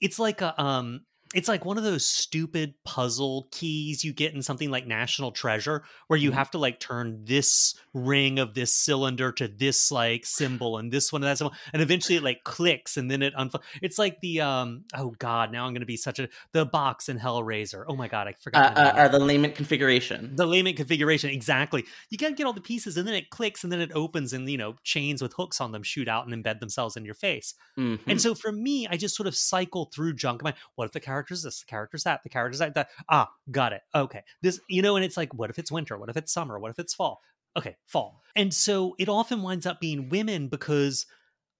[0.00, 1.00] it's like a um
[1.34, 5.84] it's like one of those stupid puzzle keys you get in something like National Treasure,
[6.06, 6.34] where you Mhm.
[6.34, 11.12] have to like turn this ring of this cylinder to this like symbol and this
[11.12, 13.66] one and that symbol, and eventually it like clicks and then it unfolds.
[13.82, 17.08] It's like the um oh god, now I'm going to be such a the box
[17.08, 17.84] in Hellraiser.
[17.88, 18.74] Oh my god, I Uh, forgot.
[18.74, 20.34] the uh, uh, the lament configuration.
[20.36, 23.72] the lament configuration exactly you gotta get all the pieces and then it clicks and
[23.72, 26.60] then it opens and you know chains with hooks on them shoot out and embed
[26.60, 28.00] themselves in your face Mhm.
[28.06, 30.42] and so for me, I just sort of cycle through junk.
[30.44, 32.88] I'm what if the character's this, the character's that, the character's that, that?
[33.10, 33.82] Ah, got it.
[33.94, 34.22] Okay.
[34.42, 35.98] This, you know, and it's like, what if it's winter?
[35.98, 36.58] What if it's summer?
[36.58, 37.20] What if it's fall?
[37.56, 38.22] Okay, fall.
[38.36, 41.06] And so it often winds up being women because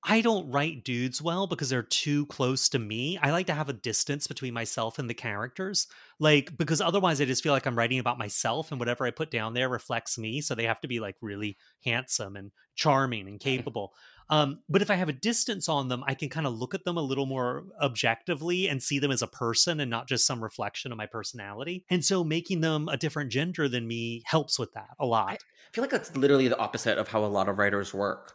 [0.05, 3.19] I don't write dudes well because they're too close to me.
[3.21, 5.89] I like to have a distance between myself and the characters.
[6.21, 9.33] Like, because otherwise I just feel like I'm writing about myself and whatever I put
[9.33, 10.41] down there reflects me.
[10.41, 13.93] So they have to be like really handsome and charming and capable.
[14.31, 16.85] Um, but if I have a distance on them, I can kind of look at
[16.85, 20.43] them a little more objectively and see them as a person and not just some
[20.43, 21.85] reflection of my personality.
[21.89, 25.33] And so making them a different gender than me helps with that a lot.
[25.33, 25.39] I
[25.73, 28.35] feel like that's literally the opposite of how a lot of writers work.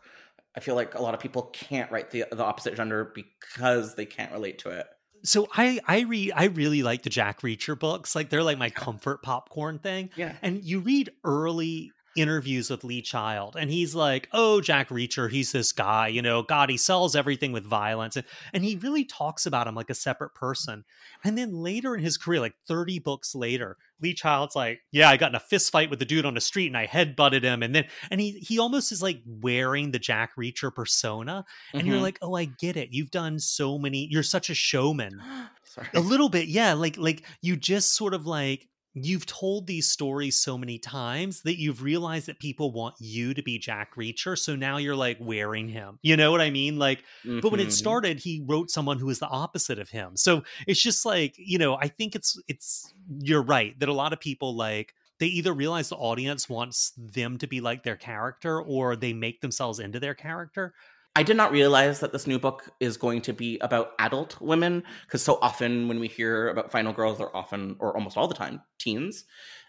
[0.55, 4.05] I feel like a lot of people can't write the the opposite gender because they
[4.05, 4.87] can't relate to it.
[5.23, 8.15] So I I read I really like the Jack Reacher books.
[8.15, 10.11] Like they're like my comfort popcorn thing.
[10.15, 10.35] Yeah.
[10.41, 15.51] And you read early interviews with Lee Child, and he's like, "Oh, Jack Reacher, he's
[15.51, 19.45] this guy, you know, God, he sells everything with violence," and, and he really talks
[19.45, 20.83] about him like a separate person.
[21.23, 25.17] And then later in his career, like thirty books later, Lee Child's like, "Yeah, I
[25.17, 27.43] got in a fist fight with the dude on the street, and I head butted
[27.43, 31.87] him," and then and he he almost is like wearing the Jack Reacher persona, and
[31.87, 32.01] you're Mhm.
[32.01, 32.89] like, "Oh, I get it.
[32.91, 34.07] You've done so many.
[34.11, 35.21] You're such a showman."
[35.65, 35.87] Sorry.
[35.95, 40.35] a little bit yeah like like you just sort of like you've told these stories
[40.35, 44.55] so many times that you've realized that people want you to be Jack Reacher so
[44.55, 45.97] now you're like wearing him.
[46.01, 46.77] You know what i mean?
[46.77, 47.71] Like but when it Mhm.
[47.71, 50.15] started he wrote someone who was the opposite of him.
[50.15, 54.13] So it's just like you know i think it's it's you're right that a lot
[54.13, 58.61] of people like they either realize the audience wants them to be like their character
[58.61, 60.73] or they make themselves into their character
[61.15, 64.83] I did not realize that this new book is going to be about adult women
[65.05, 68.33] because so often when we hear about final girls, they're often or almost all the
[68.33, 69.25] time teens.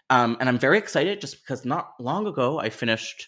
[0.09, 3.27] Um, and I'm very excited just because not long ago I finished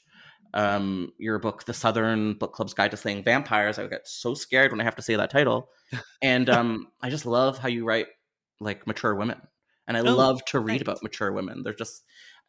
[0.54, 3.78] um, your book, The Southern Book Club's Guide to Slaying Vampires.
[3.78, 5.70] I get so scared when I have to say that title,
[6.22, 8.08] and um, I just love how you write
[8.60, 9.40] like mature women,
[9.88, 10.82] and I Oh, love to read thanks.
[10.82, 11.64] about mature women.
[11.64, 12.04] They're just,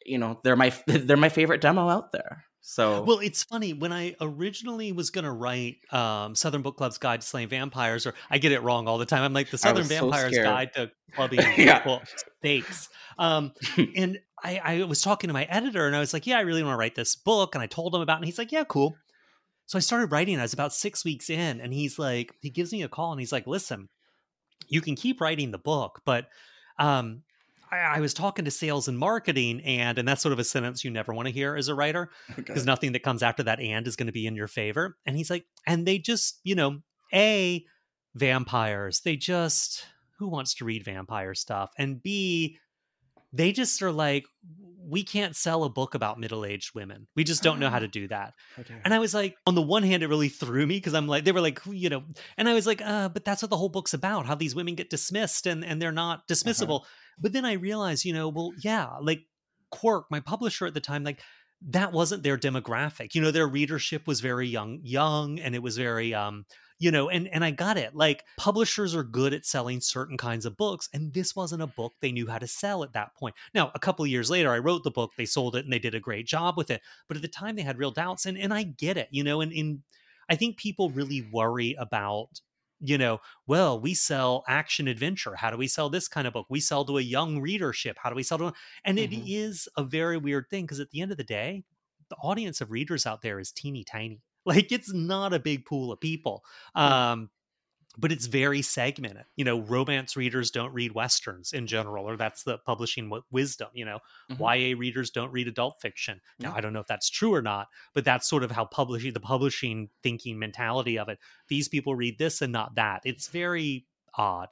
[0.07, 2.45] you know, they're my they're my favorite demo out there.
[2.61, 6.99] So Well, it's funny when I originally was going to write um, Southern Book Club's
[6.99, 9.23] Guide to Slaying Vampires, or I get it wrong all the time.
[9.23, 10.37] I'm like the Southern was so Vampires.
[10.37, 11.81] Guide to Clubbing Yeah.
[11.81, 12.03] Equal
[12.39, 12.89] Stakes.
[13.19, 13.53] Um,
[13.97, 16.63] and I, I was talking to my editor, and I was like, "Yeah, I really
[16.63, 18.65] want to write this book." And I told him about, it, and he's like, "Yeah,
[18.65, 18.97] cool."
[19.67, 20.39] So I started writing.
[20.39, 23.21] I was about six weeks in, and he's like, he gives me a call, and
[23.21, 23.89] he's like, "Listen,
[24.69, 26.29] you can keep writing the book, but."
[26.81, 27.23] Um,
[27.71, 30.85] I, I was talking to sales and marketing, and and that's sort of a sentence
[30.85, 33.87] you never want to hear as a writer because nothing that comes after that and
[33.87, 34.97] is going to be in your favor.
[35.07, 36.81] And he's like, and they just, you know,
[37.13, 37.65] A,
[38.15, 39.85] vampires, they just,
[40.19, 41.71] who wants to read vampire stuff?
[41.79, 42.59] And B,
[43.33, 44.25] they just are like,
[44.81, 47.07] we can't sell a book about middle aged women.
[47.15, 48.35] We just don't know how to do that.
[48.85, 51.25] And I was like, on the one hand, it really threw me because I'm like,
[51.25, 52.05] they were like, you know,
[52.39, 54.75] and I was like, uh, but that's what the whole book's about how these women
[54.75, 56.85] get dismissed and, and they're not dismissible.
[57.21, 59.21] But then I realized, you know, well, yeah, like
[59.71, 61.21] Quirk, my publisher at the time, like
[61.69, 63.15] that wasn't their demographic.
[63.15, 66.45] You know, their readership was very young, young, and it was very um,
[66.79, 67.95] you know, and and I got it.
[67.95, 71.95] Like publishers are good at selling certain kinds of books, and this wasn't a book
[72.01, 73.35] they knew how to sell at that point.
[73.53, 75.95] Now, a couple years later, I wrote the book, they sold it, and they did
[75.95, 76.81] a great job with it.
[77.09, 79.41] But at the time, they had real doubts, and and I get it, you know,
[79.41, 79.83] and in
[80.31, 82.41] I think people really worry about
[82.81, 85.35] you know, well, we sell action adventure.
[85.35, 86.47] How do we sell this kind of book?
[86.49, 87.97] We sell to a young readership.
[88.01, 88.53] How do we sell to?
[88.85, 89.13] And mm-hmm.
[89.13, 91.65] it is a very weird thing because at the end of the day,
[92.09, 94.23] the audience of readers out there is teeny tiny.
[94.47, 96.43] Like it's not a big pool of people.
[96.75, 97.29] Um,
[97.99, 99.25] but it's very segmented.
[99.37, 103.69] You know, romance readers don't read westerns in general, or that's the publishing wisdom.
[103.75, 103.99] You know,
[104.31, 104.43] mm-hmm.
[104.43, 106.21] YA readers don't read adult fiction.
[106.39, 109.13] Now, I don't know if that's true or not, but that's sort of how publishing
[109.13, 111.19] the publishing thinking mentality of it.
[111.49, 113.03] These people read this and not that.
[113.05, 114.49] It's very odd.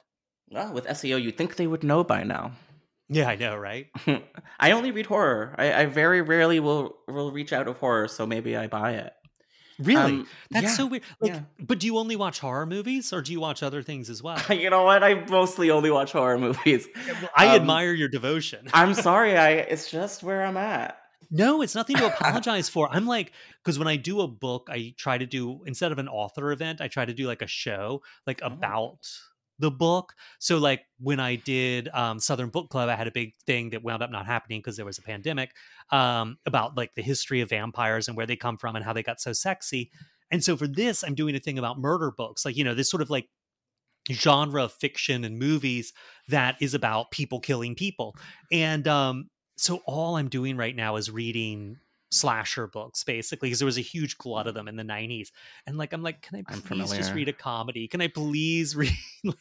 [0.49, 2.51] Well, with SEO, you'd think they would know by now.
[3.09, 3.87] Yeah, I know, right?
[4.59, 5.55] I only read horror.
[5.57, 9.13] I, I, very rarely will will reach out of horror, so maybe I buy it.
[9.79, 10.01] Really?
[10.01, 11.03] Um, That's yeah, so weird.
[11.19, 11.41] Like, yeah.
[11.59, 14.41] but do you only watch horror movies or do you watch other things as well?
[14.49, 15.03] you know what?
[15.03, 16.87] I mostly only watch horror movies.
[17.35, 18.67] I um, admire your devotion.
[18.73, 19.37] I'm sorry.
[19.37, 20.97] I it's just where I'm at.
[21.29, 22.89] No, it's nothing to apologize for.
[22.91, 26.07] I'm like, because when I do a book, I try to do instead of an
[26.07, 28.47] author event, I try to do like a show, like oh.
[28.47, 29.07] about
[29.59, 30.13] the book.
[30.39, 33.83] So like when I did um, Southern Book Club, I had a big thing that
[33.83, 35.51] wound up not happening because there was a pandemic
[35.91, 39.03] um, about like the history of vampires and where they come from and how they
[39.03, 39.91] got so sexy.
[40.31, 42.89] And so for this, I'm doing a thing about murder books, like you know this
[42.89, 43.27] sort of like
[44.11, 45.93] genre of fiction and movies
[46.29, 48.15] that is about people killing people.
[48.51, 51.77] And um, so all I'm doing right now is reading
[52.09, 54.57] slasher books basically because there was a huge glut of mm.
[54.57, 55.29] them in the 90s
[55.65, 57.87] and like i'm like can i please just read a comedy?
[57.87, 58.91] Can i please read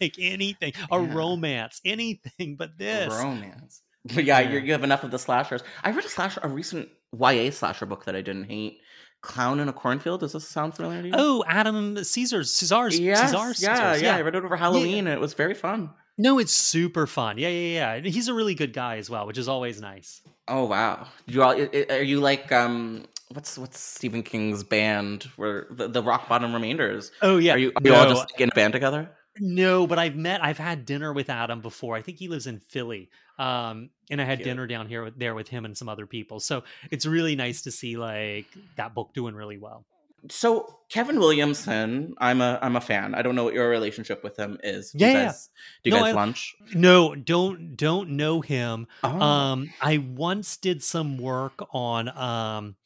[0.01, 0.73] like anything?
[0.91, 1.15] A yeah.
[1.15, 3.13] romance anything but this.
[3.13, 3.83] romance.
[4.15, 4.59] But yeah, yeah.
[4.59, 5.63] you have enough of the slashers.
[5.83, 8.81] I read a slasher a recent ya slasher book that i didn't hate.
[9.23, 11.15] Clown in a cornfield does this sound familiar to you?
[11.17, 14.17] Oh adam Cesare's Cesare's yes, Cesare's yeah, yeah, yeah.
[14.17, 17.39] I read it over halloween and it was very fun no, it's super fun.
[17.39, 18.11] Yeah, yeah, yeah.
[18.11, 20.23] He's a really good guy as well, which is always nice.
[20.49, 21.07] Oh wow!
[21.27, 26.29] You all are you like um what's what's Stephen King's band where the, the Rock
[26.29, 27.11] Bottom Remainders?
[27.23, 27.97] Oh yeah, are you, are you no.
[27.97, 29.11] all just in a band together?
[29.39, 31.95] No, but I've met, I've had dinner with Adam before.
[31.95, 35.35] I think he lives in Philly, um, and I had dinner down here with, there
[35.35, 36.41] with him and some other people.
[36.41, 39.85] So it's really nice to see like that book doing really well
[40.31, 43.15] so Kevin Williamson, I'm a I'm a fan.
[43.15, 44.93] I don't know what your relationship with him is.
[44.93, 45.49] Do yeah, you guys,
[45.83, 46.57] do you no, guys I, lunch?
[46.75, 48.87] No, don't don't know him.
[49.03, 49.21] Oh.
[49.21, 52.77] Um, I once did some work on um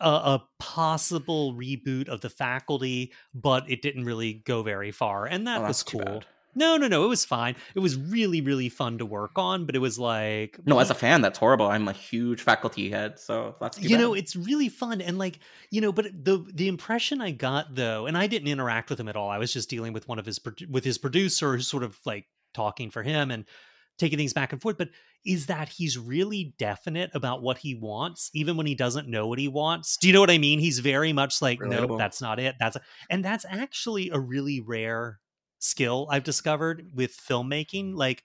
[0.00, 5.46] a, a, possible reboot of the faculty, but it didn't really go very far, and
[5.46, 6.24] that oh, was cool.
[6.54, 7.04] No, no, no.
[7.04, 7.56] It was fine.
[7.74, 10.78] It was really, really fun to work on, but it was like no.
[10.78, 11.66] As a fan, that's horrible.
[11.66, 14.00] I'm a huge faculty head, so that's you bad.
[14.00, 15.38] know it's really fun and like
[15.70, 15.92] you know.
[15.92, 19.30] But the the impression I got though, and I didn't interact with him at all.
[19.30, 22.26] I was just dealing with one of his with his producer, who's sort of like
[22.52, 23.46] talking for him and
[23.98, 24.76] taking things back and forth.
[24.76, 24.90] But
[25.24, 29.38] is that he's really definite about what he wants, even when he doesn't know what
[29.38, 29.96] he wants.
[29.96, 30.58] Do you know what I mean?
[30.58, 32.56] He's very much like, no, that's not it.
[32.58, 35.20] That's a, and that's actually a really rare
[35.62, 37.94] skill I've discovered with filmmaking.
[37.94, 38.22] Like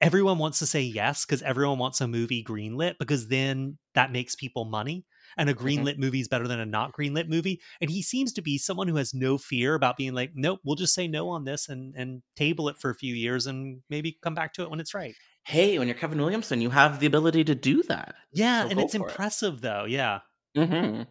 [0.00, 4.34] everyone wants to say yes because everyone wants a movie greenlit because then that makes
[4.34, 5.04] people money.
[5.36, 5.66] And a mm-hmm.
[5.66, 6.00] greenlit mm-hmm.
[6.00, 7.60] movie is better than a not greenlit movie.
[7.80, 10.76] And he seems to be someone who has no fear about being like, nope, we'll
[10.76, 14.18] just say no on this and and table it for a few years and maybe
[14.22, 15.14] come back to it when it's right.
[15.44, 18.14] Hey, when you're Kevin Williamson, you have the ability to do that.
[18.32, 19.62] Yeah, so and it's impressive it.
[19.62, 19.84] though.
[19.84, 20.20] Yeah.
[20.56, 21.02] Mm-hmm.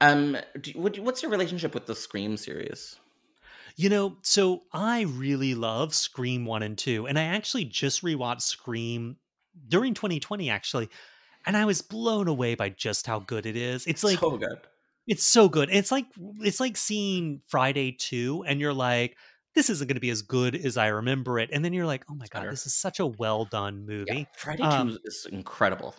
[0.00, 2.96] Um, do, what's your relationship with the Scream series?
[3.76, 7.06] You know, so I really love Scream 1 and 2.
[7.06, 9.16] And I actually just rewatched Scream
[9.68, 10.88] during 2020, actually.
[11.46, 13.86] And I was blown away by just how good it is.
[13.86, 14.58] It's like so good.
[15.06, 15.68] It's so good.
[15.70, 16.06] It's like
[16.40, 19.16] it's like seeing Friday 2 and you're like,
[19.54, 21.50] this isn't going to be as good as I remember it.
[21.52, 24.04] And then you're like, oh my God, this is such a well done movie.
[24.18, 25.94] Yeah, Friday um, 2 is incredible.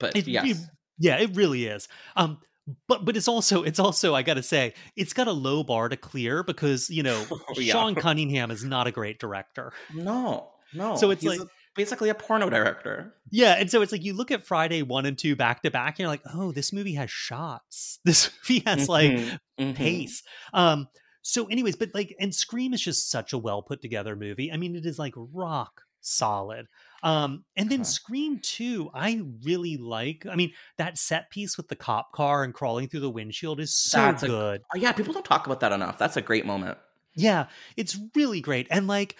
[0.00, 0.46] But it, yes.
[0.46, 0.56] It,
[0.98, 1.88] yeah, it really is.
[2.16, 2.38] Um,
[2.86, 5.88] but but it's also it's also I got to say it's got a low bar
[5.88, 7.72] to clear because you know oh, yeah.
[7.72, 9.72] Sean Cunningham is not a great director.
[9.94, 10.96] No, no.
[10.96, 13.14] So it's He's like a, basically a porno director.
[13.30, 15.94] Yeah, and so it's like you look at Friday one and two back to back,
[15.94, 18.00] and you're like, oh, this movie has shots.
[18.04, 19.72] This movie has like mm-hmm, mm-hmm.
[19.72, 20.22] pace.
[20.52, 20.88] Um.
[21.22, 24.50] So, anyways, but like, and Scream is just such a well put together movie.
[24.50, 26.68] I mean, it is like rock solid.
[27.02, 30.26] Um, and then Scream 2, I really like.
[30.30, 33.76] I mean, that set piece with the cop car and crawling through the windshield is
[33.76, 34.62] so That's good.
[34.74, 35.98] A, yeah, people don't talk about that enough.
[35.98, 36.76] That's a great moment.
[37.14, 37.46] Yeah,
[37.76, 38.66] it's really great.
[38.70, 39.16] And like,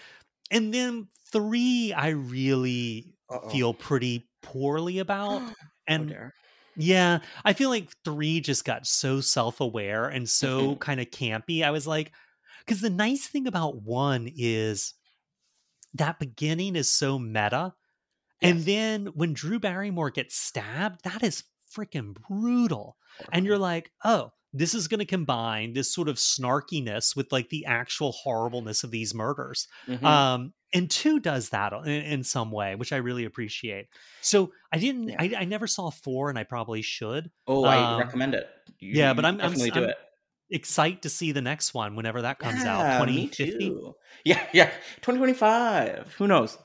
[0.51, 3.49] and then three, I really Uh-oh.
[3.49, 5.41] feel pretty poorly about.
[5.91, 6.29] Oh, and oh
[6.75, 11.63] Yeah, I feel like three just got so self aware and so kind of campy.
[11.63, 12.11] I was like,
[12.59, 14.93] because the nice thing about one is
[15.95, 17.73] that beginning is so meta.
[18.41, 21.43] And then when Drew Barrymore gets stabbed, that is
[21.75, 22.95] freaking brutal.
[23.33, 27.49] And you're like, oh, this is going to combine this sort of snarkiness with like
[27.49, 29.67] the actual horribleness of these murders.
[29.87, 30.03] Mhm.
[30.03, 33.87] Um, and two does that in, in some way, which I really appreciate.
[34.21, 35.15] So I didn't, Yeah.
[35.19, 37.29] I, I never saw four, and I probably should.
[37.47, 38.47] oh, I um, recommend it.
[38.79, 39.97] You- yeah, but I'm- I'm- definitely do I'm it.
[40.51, 42.79] Excite to see the next one whenever that comes out.
[42.79, 43.93] Yeah, me 2050.
[44.25, 44.69] Yeah, yeah.
[45.01, 46.15] 2025.
[46.17, 46.57] Who knows?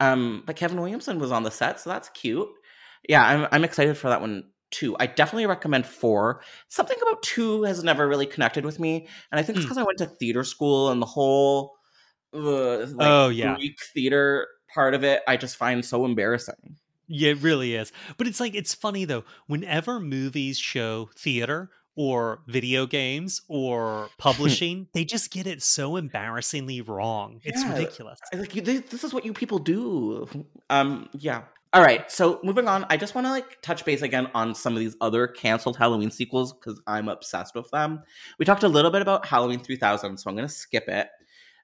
[0.00, 2.48] Um, but Kevin Williamson was on the set, so that's cute.
[3.08, 4.96] Yeah, I'm I'm excited for that one too.
[4.98, 6.42] I definitely recommend four.
[6.68, 9.68] Something about two has never really connected with me, and I think it's Hmm.
[9.70, 11.72] because I went to theater school and the whole
[12.34, 13.56] uh, like, Oh, yeah.
[13.56, 15.22] Greek theater part of it.
[15.28, 16.76] I just find so embarrassing.
[17.08, 17.92] Yeah, it really is.
[18.16, 19.24] But it's like it's funny though.
[19.46, 26.80] Whenever movies show theater or video games or publishing, they just get it so embarrassingly
[26.80, 27.40] wrong.
[27.44, 27.72] It's Yeah.
[27.72, 28.18] ridiculous.
[28.32, 30.26] Like you, this, this is what you people do
[30.70, 31.42] um yeah
[31.74, 34.72] all right so moving on i just want to like touch base again on some
[34.74, 38.00] of these other canceled halloween sequels because i'm obsessed with them
[38.38, 41.08] we talked a little bit about halloween 3000 so i'm going to skip it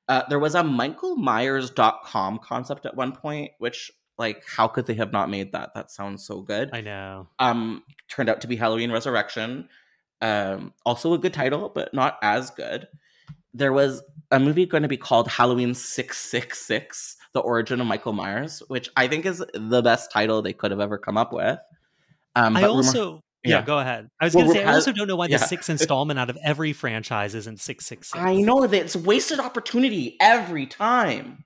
[0.09, 4.95] uh, there was a michael myers.com concept at one point which like how could they
[4.95, 7.29] have not made that that sounds so good I know.
[7.39, 9.69] um turned out to be halloween resurrection
[10.21, 12.89] um also a good title but not as good
[13.55, 18.63] there was a movie going to be called halloween 666 the origin of michael myers
[18.69, 21.59] which i think is the best title they could have ever come up with
[22.37, 23.61] um I rumor- also yeah.
[23.61, 23.63] yeah.
[23.65, 24.09] go ahead.
[24.21, 25.39] I was Well, gonna say I also don't know why yeah.
[25.39, 28.21] the sixth installment out of every franchise isn't six six six.
[28.21, 31.45] i know that it's wasted opportunity every time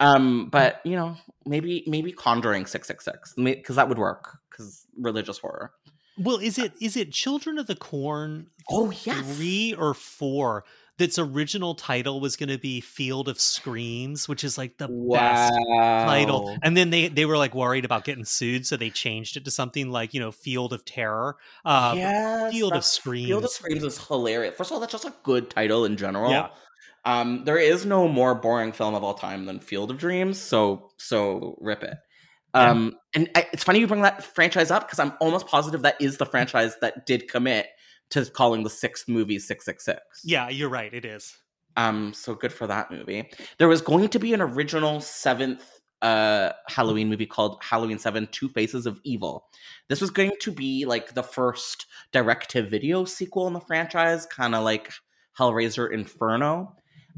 [0.00, 5.72] um but you know maybe maybe conjuring 666 because that would work because religious horror
[6.20, 10.64] Well, is it is it Children of the Corn oh yes three or four
[11.00, 15.54] that's original title was going to be Field of Screams, which is like the best
[15.76, 16.56] title.
[16.62, 19.50] And then they they were like worried about getting sued, so they changed it to
[19.50, 21.36] something like you know Field of Terror.
[21.64, 23.28] Uh, yes, Field of Screams.
[23.28, 23.80] Field of Screams.
[23.80, 24.54] Screams is hilarious.
[24.56, 26.30] First of all, that's just a good title in general.
[26.30, 26.48] Yeah.
[27.06, 30.90] Um, there is no more boring film of all time than Field of Dreams, so
[30.98, 31.96] so rip it.
[32.54, 36.00] Um, and I, it's funny you bring that franchise up because I'm almost positive that
[36.00, 37.68] is the franchise that did commit
[38.10, 40.00] to calling the sixth movie Six Six Six.
[40.24, 40.92] yeah, you're right.
[40.92, 41.36] It is.
[41.76, 43.30] Um, so good for that movie.
[43.58, 45.64] There was going to be an original seventh
[46.02, 49.46] uh Halloween movie called Halloween 7 Two Faces of Evil.
[49.88, 54.26] This was going to be like the first direct to video sequel in the franchise,
[54.26, 54.90] kind of like
[55.38, 56.74] Hellraiser Inferno.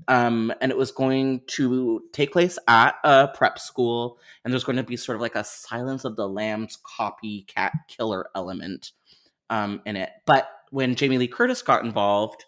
[0.08, 4.76] Um, and it was going to take place at a prep school, and there's going
[4.76, 8.92] to be sort of like a Silence of the Lambs copycat killer element
[9.50, 10.10] um, in it.
[10.26, 12.44] But when Jamie Lee Curtis got involved,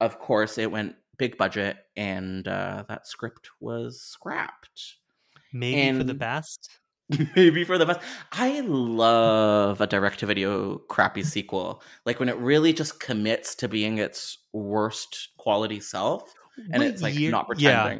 [0.00, 4.96] of course, it went big budget, and uh, that script was scrapped.
[5.52, 6.78] Maybe for the best.
[7.36, 8.00] Maybe for the best.
[8.32, 11.82] I love a direct to video crappy sequel.
[12.04, 16.34] Like when it really just commits to being its worst quality self
[16.72, 17.98] and What it's like year- not Yeah.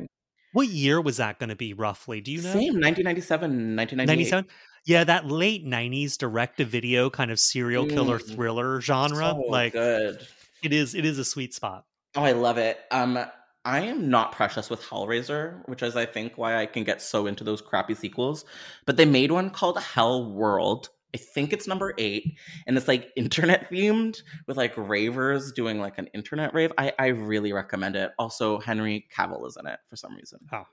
[0.53, 2.21] What year was that going to be roughly?
[2.23, 2.53] Do you know?
[2.53, 4.07] Same 1997, 1998.
[4.07, 4.47] 97
[4.87, 8.35] yeah that late 90s direct to video kind of serial killer Mm.
[8.35, 10.25] thriller genre So like good.
[10.63, 11.85] it is it is a sweet spot
[12.15, 12.79] Oh, I love it.
[12.91, 13.19] Um,
[13.67, 17.27] I am not precious with Hellraiser, which is I think why I can get so
[17.27, 18.47] into those crappy sequels.
[18.87, 20.89] But they made one called Hellworld.
[21.17, 22.37] I think it's number eight,
[22.67, 26.73] and it's like internet themed with like ravers doing like an internet rave.
[26.77, 28.11] I I really recommend it.
[28.19, 30.41] Also, Henry Cavill is in it for some reason.
[30.53, 30.65] Oh,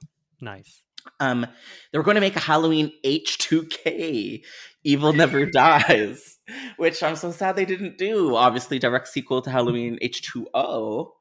[0.42, 0.84] nice
[1.22, 1.48] Um,
[1.92, 4.44] they were going to make a Halloween H2K,
[4.84, 6.40] Evil Never Dies,
[6.76, 8.36] which I'm so sad they didn't do.
[8.36, 11.12] Obviously, direct sequel to Halloween H2O.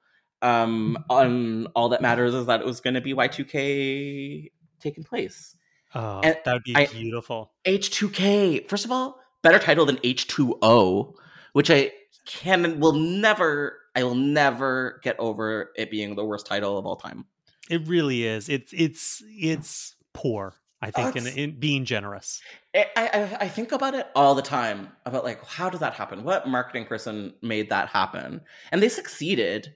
[0.42, 4.50] Um, on all that matters is that it was going to be Y2K
[4.80, 5.54] taking place.
[5.94, 11.14] Oh And that would be I- beautiful H2K, first of all, better title than H2O,
[11.52, 11.92] which I
[12.26, 16.96] can will never, I will never get over it being the worst title of all
[16.96, 17.26] time.
[17.70, 22.42] it really is it's it's it's poor i oh, think in, in being generous
[22.74, 26.24] I, I I think about it all the time about like how did that happen?
[26.24, 28.40] What marketing person made that happen?
[28.72, 29.74] And they succeeded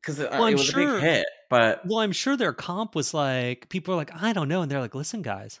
[0.00, 1.26] because uh, Well, I'm it was a big hit.
[1.48, 4.70] But well i'm sure their comp was like people are like i don't know and
[4.70, 5.60] they're like listen guys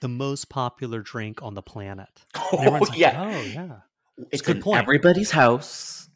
[0.00, 3.76] the most popular drink on the planet oh like, yeah, oh yeah
[4.30, 4.82] it's a good in point.
[4.82, 6.08] everybody's house.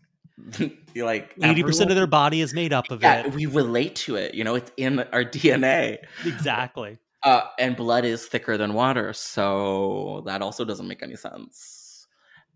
[0.97, 4.35] Like 80% of their body is made up of yeah, it we relate to it.
[4.35, 5.99] You know, it's in our DNA.
[6.25, 12.07] exactly Uh, and blood is thicker than water, so that also doesn't make any sense.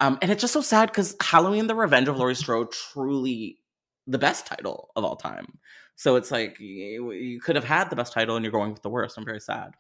[0.01, 3.59] Um, and it's just so sad because Halloween: The Revenge of Laurie Strode truly
[4.07, 5.59] the best title of all time.
[6.01, 8.81] So it's like you, you could have had the best title and you're going with
[8.81, 9.19] the worst.
[9.19, 9.75] I'm very sad.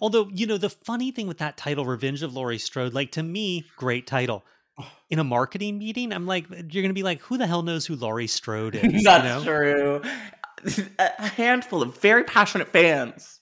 [0.00, 3.22] Although, you know, the funny thing with that title, Revenge of Laurie Strode, like to
[3.22, 4.46] me, great title.
[5.10, 7.84] In a marketing meeting, I'm like, uh, you're gonna be like, who the hell knows
[7.84, 9.04] who Laurie Strode is?
[9.04, 9.44] That's you know?
[9.44, 10.02] true.
[10.98, 13.38] A handful of very passionate fans.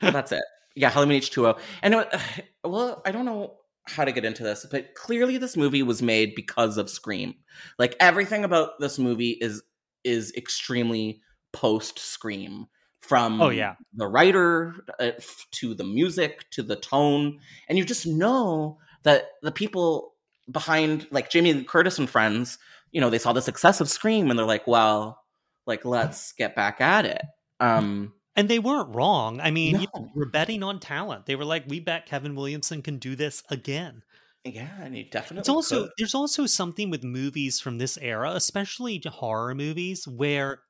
[0.00, 0.42] That's it.
[0.74, 1.60] Yeah, Halloween H2O.
[1.82, 2.08] And it,
[2.64, 3.54] well, I don't know
[3.84, 7.36] how to get into this, but clearly this movie was made because of Scream.
[7.78, 9.62] Like everything about this movie is
[10.04, 11.20] is extremely
[11.52, 12.66] post Scream
[13.00, 13.74] from Oh, yeah.
[13.94, 15.10] the writer uh,
[15.52, 17.38] to the music to the tone
[17.68, 20.14] and you just know that the people
[20.50, 22.58] behind like Jamie Curtis and friends
[22.92, 25.20] you know they saw the success of Scream and they're like well
[25.66, 27.22] like let's get back at it
[27.60, 29.40] um And they weren't wrong.
[29.40, 30.10] I mean, you No.
[30.14, 31.26] we're betting on talent.
[31.26, 34.02] They were like, we bet Kevin Williamson can do this again.
[34.44, 35.90] Yeah and you definitely It's also could.
[35.98, 40.62] there's also something with movies from this era, especially horror movies, where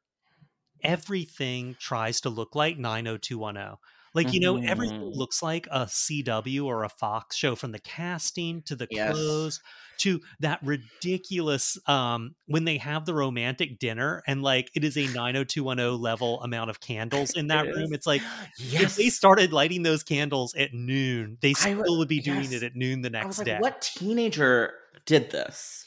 [0.82, 3.78] everything tries to look like 90210.
[4.14, 5.14] Like, you know, everything Mhm.
[5.16, 9.12] looks like a CW or a Fox show from the casting to the Yes.
[9.12, 9.60] clothes
[9.98, 15.06] to that ridiculous um when they have the romantic dinner and like it is a
[15.08, 17.84] 90210 level amount of candles in that It room.
[17.84, 17.92] is.
[17.92, 18.22] It's like
[18.58, 22.50] yes if they started lighting those candles at noon, they still w- would be doing
[22.50, 22.52] yes.
[22.54, 23.58] it at noon the next like day.
[23.60, 24.74] what teenager
[25.06, 25.83] did this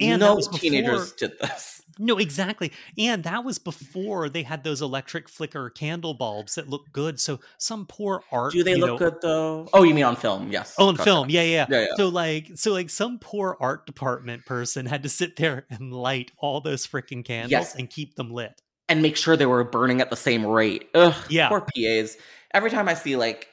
[0.00, 2.72] And no before- teenagers did this No, exactly.
[2.96, 7.20] And that was before they had those electric flicker candle bulbs that look good.
[7.20, 8.52] So some poor art.
[8.54, 11.04] do they look know- good though oh you mean on film yes Oh, on Gotcha.
[11.04, 11.86] film, yeah, yeah, Yeah, yeah.
[11.96, 16.30] So like, so like, some poor art department person had to sit there and light
[16.38, 17.74] all those freaking candles Yes.
[17.74, 18.62] and keep them lit.
[18.88, 20.88] and make sure they were burning at the same rate.
[20.94, 21.48] Ugh, Yeah.
[21.50, 22.16] poor PAs.
[22.54, 23.48] Every time I see like,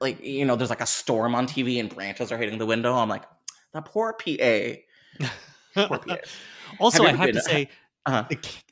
[0.00, 2.94] like you know, there's like a storm on TV and branches are hitting the window,
[2.94, 3.22] I'm like,
[3.74, 4.74] that poor PA.
[6.80, 7.68] Also, Have I have to say,
[8.06, 8.24] Uh-huh.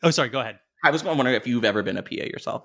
[0.03, 0.59] oh, sorry, go ahead.
[0.85, 2.65] I was wondering if you've ever been a PA yourself.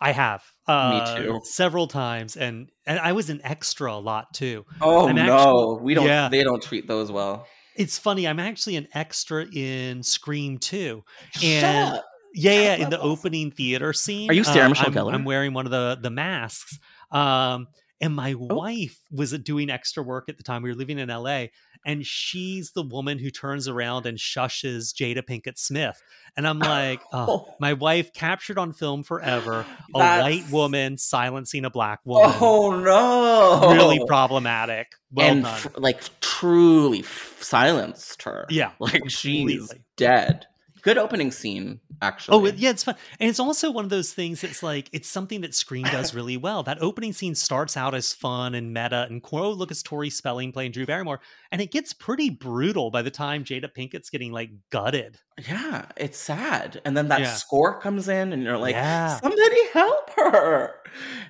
[0.00, 1.40] I have uh, too.
[1.44, 4.64] several times, and and I was an extra a lot too.
[4.80, 6.06] Oh I'm no, actually- we don't.
[6.06, 6.28] yeah.
[6.30, 7.46] They don't treat those well.
[7.76, 8.26] It's funny.
[8.26, 11.02] I'm actually an extra in Scream 2.
[11.32, 12.04] Shut And- up.
[12.34, 12.74] Yeah, yeah.
[12.76, 13.10] In the awesome.
[13.10, 15.14] opening theater scene, Are you Sarah uh, Michelle I'm?
[15.16, 16.78] I'm wearing one of the the masks.
[17.10, 17.66] Um,
[18.00, 18.54] and my Oh.
[18.54, 20.62] wife was doing extra work at the time.
[20.62, 21.46] We were living in LA,
[21.86, 26.00] and she's the woman who turns around and shushes Jada Pinkett Smith.
[26.36, 29.64] And I'm like, oh, my wife captured on film forever
[29.94, 32.36] a That's- white woman silencing a black woman.
[32.40, 33.72] Oh no!
[33.74, 34.92] Really problematic.
[35.12, 35.54] Well and done.
[35.54, 38.46] f- like truly f- silenced her.
[38.48, 39.84] Yeah, like she's completely.
[39.96, 40.46] dead.
[40.82, 42.36] Good opening scene, actually.
[42.38, 42.94] Oh, it- yeah, it's fun.
[43.18, 46.36] And it's also one of those things that's like, it's something that Scream does really
[46.36, 46.62] well.
[46.62, 50.52] That opening scene starts out as fun and meta and, oh, look, it's Tori Spelling
[50.52, 51.20] playing Drew Barrymore.
[51.52, 55.18] And it gets pretty brutal by the time Jada Pinkett's getting like gutted.
[55.48, 56.80] Yeah, it's sad.
[56.84, 57.34] And then that Yeah.
[57.34, 59.18] score comes in and you're like, Yeah.
[59.20, 60.74] somebody help her.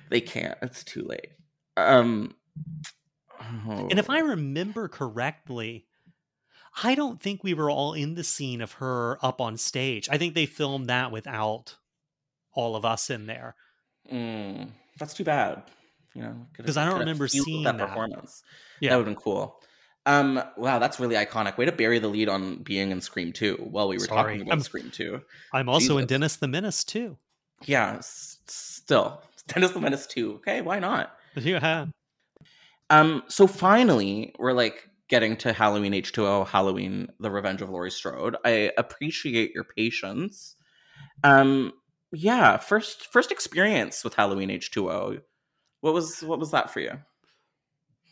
[0.09, 0.57] They can't.
[0.61, 1.29] It's too late.
[1.77, 2.35] Um
[3.67, 5.85] And if I remember correctly,
[6.83, 10.07] I don't think we were all in the scene of her up on stage.
[10.09, 11.75] I think they filmed that without
[12.53, 13.55] all of us in there.
[14.11, 15.63] Mm, that's too bad.
[16.13, 17.87] You know, 'Cause I don't remember seeing that that.
[17.89, 18.43] performance.
[18.81, 18.89] Yeah.
[18.91, 19.61] That would have been cool.
[20.05, 21.57] Um, wow, that's really iconic.
[21.57, 24.33] Way to bury the lead on being in Scream 2 while we were Sorry.
[24.35, 25.21] talking about I'm- Scream 2.
[25.53, 26.07] I'm also in Jesus.
[26.09, 27.17] Dennis the Menace too.
[27.65, 29.21] Yeah, s- still.
[29.47, 30.35] Dennis the Menace 2.
[30.35, 31.15] Okay, why not?
[31.35, 31.85] Yeah.
[32.89, 38.35] Um, so finally, we're like getting to Halloween H2O, Halloween, The Revenge of Laurie Strode.
[38.43, 40.55] I appreciate your patience.
[41.23, 41.73] Um,
[42.11, 45.19] yeah, first first experience with Halloween H2O.
[45.81, 46.93] What was what was that for you?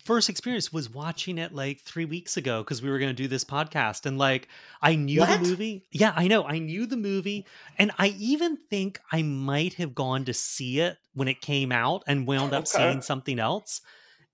[0.06, 3.28] first experience was watching it like three weeks ago because we were going to do
[3.28, 4.48] this podcast and like
[4.82, 5.40] i knew What?
[5.40, 7.46] the movie yeah i know i knew the movie
[7.78, 12.02] and i even think i might have gone to see it when it came out
[12.08, 12.88] and wound up Okay.
[12.88, 13.82] seeing something else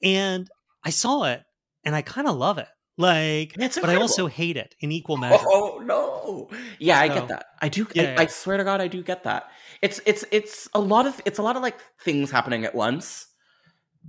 [0.03, 0.49] and
[0.83, 1.43] i saw it
[1.85, 2.67] and i kind of love it
[2.97, 6.49] like It's but i also hate it in equal oh, measure Oh no!
[6.79, 7.47] Yeah, I get that.
[7.61, 7.87] I do.
[7.93, 8.15] Yeah, I, yeah.
[8.19, 9.51] I swear to God, I do get that.
[9.81, 13.27] It's it's it's a lot of it's a lot of like things happening at once,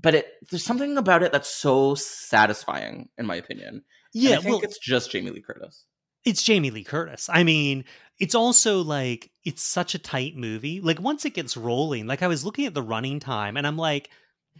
[0.00, 3.68] but it there's something about it that's so satisfying, in my opinion.
[3.68, 3.82] And
[4.14, 5.84] yeah I think well it's just Jamie Lee Curtis.
[6.24, 7.28] it's Jamie Lee Curtis.
[7.32, 7.84] I mean,
[8.18, 10.80] it's also like it's such a tight movie.
[10.80, 13.76] Like once it gets rolling, like I was looking at the running time and I'm
[13.76, 14.10] like,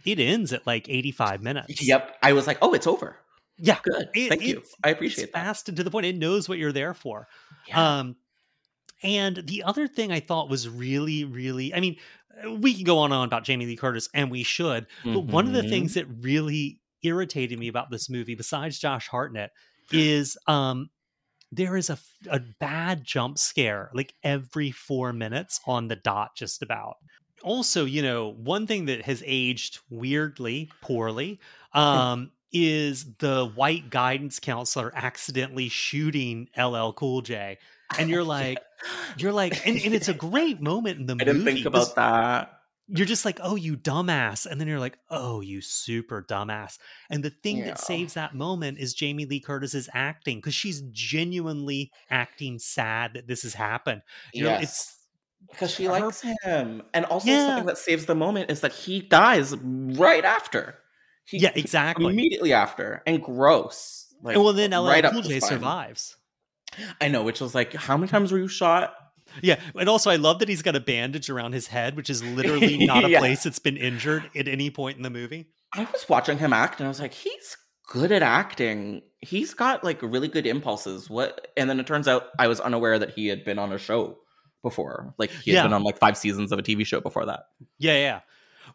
[0.05, 1.81] it ends at like 85 minutes.
[1.85, 3.17] Yep, I was like, oh, it's over.
[3.57, 3.79] Yeah.
[3.83, 4.09] Good.
[4.13, 4.57] It- Thank you.
[4.57, 5.45] it's- I It's appreciate that.
[5.45, 6.05] fast and to the point.
[6.05, 7.27] It knows what you're there for.
[7.67, 7.99] Yeah.
[7.99, 8.15] Um,
[9.03, 11.97] and the other thing I thought was really, really, I mean,
[12.59, 14.85] we can go on and on about Jamie Lee Curtis, and we should.
[15.03, 15.69] But one of the Mhm.
[15.69, 19.51] things that really irritated me about this movie, besides Josh Hartnett,
[19.91, 20.89] is um
[21.51, 21.97] there is a,
[22.29, 26.95] a bad jump scare like every four minutes on the dot, just about.
[27.43, 31.39] Also, you know, one thing that has aged weirdly poorly
[31.73, 37.59] um, is the white guidance counselor accidentally shooting LL Cool J.
[37.95, 38.65] And you're like,
[39.15, 41.25] you're like, and, and it's a great moment in the I movie.
[41.25, 42.61] didn't think about that.
[42.89, 44.45] You're just like, oh, you dumbass.
[44.45, 46.77] And then you're like, oh, you super dumbass.
[47.09, 47.65] And the thing Yeah.
[47.65, 53.27] that saves that moment is Jamie Lee Curtis's acting because she's genuinely acting sad that
[53.27, 54.03] this has happened.
[54.33, 54.96] You know, it's
[55.51, 57.45] because she likes him, and also Yeah.
[57.47, 60.75] something that saves the moment is that he dies right after.
[61.25, 62.05] He, yeah, exactly.
[62.13, 64.13] immediately after, and gross.
[64.21, 66.15] Like, and well, then LL right Cool J survives.
[67.01, 68.93] I know, which was like, how many times were you shot?
[69.41, 72.23] Yeah, and also I love that he's got a bandage around his head, which is
[72.23, 73.19] literally not a Yeah.
[73.19, 75.47] place that's been injured at any point in the movie.
[75.73, 77.57] I was watching him act, and I was like, he's
[77.89, 79.01] good at acting.
[79.19, 81.09] He's got like really good impulses.
[81.09, 81.47] What?
[81.57, 84.17] And then it turns out I was unaware that he had been on a show
[84.61, 85.13] before.
[85.17, 85.63] Like he had Yeah.
[85.63, 87.45] been on like five seasons of a TV show before that.
[87.77, 88.19] Yeah, yeah.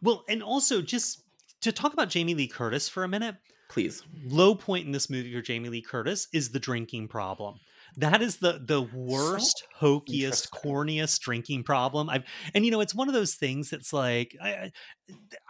[0.03, 1.23] Well, and also just
[1.61, 3.37] to talk about Jamie Lee Curtis for a minute,
[3.69, 4.03] Please.
[4.25, 7.57] low point in this movie for Jamie Lee Curtis is the drinking problem.
[7.99, 12.25] That is the the worst, hokiest, corniest drinking problem I've.
[12.55, 14.73] And you know, it's one of those things that's like, I,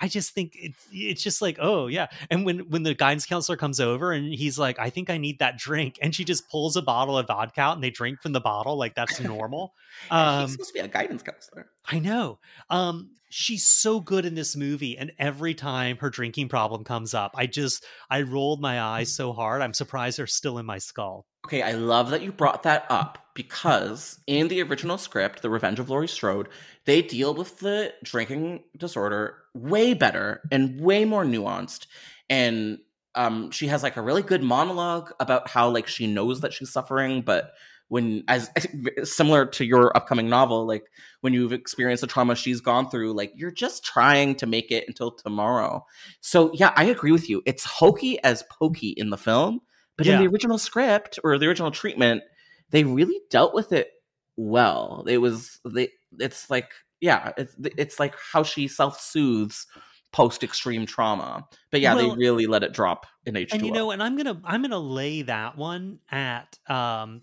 [0.00, 2.08] I- just think it's it's just like, oh yeah.
[2.30, 5.38] And when when the guidance counselor comes over and he's like, I think I need
[5.38, 8.32] that drink, and she just pulls a bottle of vodka out and they drink from
[8.32, 9.74] the bottle like that's normal.
[10.10, 11.66] Um, he's supposed to be a guidance counselor.
[11.86, 12.38] I know.
[12.70, 17.32] Um, she's so good in this movie, and every time her drinking problem comes up,
[17.36, 19.60] I just I rolled my eyes so hard.
[19.60, 21.26] I'm surprised they're still in my skull.
[21.46, 25.78] Okay, I love that you brought that up because in the original script, The Revenge
[25.78, 26.48] of Laurie Strode,
[26.84, 31.86] they deal with the drinking disorder way better and way more nuanced.
[32.28, 32.78] And
[33.14, 36.72] um, she has like a really good monologue about how like she knows that she's
[36.72, 37.52] suffering, but
[37.88, 38.50] when as
[39.04, 40.84] similar to your upcoming novel, like
[41.20, 44.84] when you've experienced the trauma she's gone through, like you're just trying to make it
[44.88, 45.84] until tomorrow.
[46.22, 47.42] So yeah, I agree with you.
[47.44, 49.60] It's hokey as pokey in the film,
[49.98, 52.22] but in the original script or the original treatment,
[52.70, 53.90] they really dealt with it
[54.36, 55.04] well.
[55.06, 55.90] It was they.
[56.18, 59.66] It's like yeah, it's it's like how she self soothes
[60.12, 61.46] post extreme trauma.
[61.70, 63.56] But yeah, Well- they really let it drop in H two.
[63.56, 67.22] And you know, and I'm gonna I'm gonna lay that one at um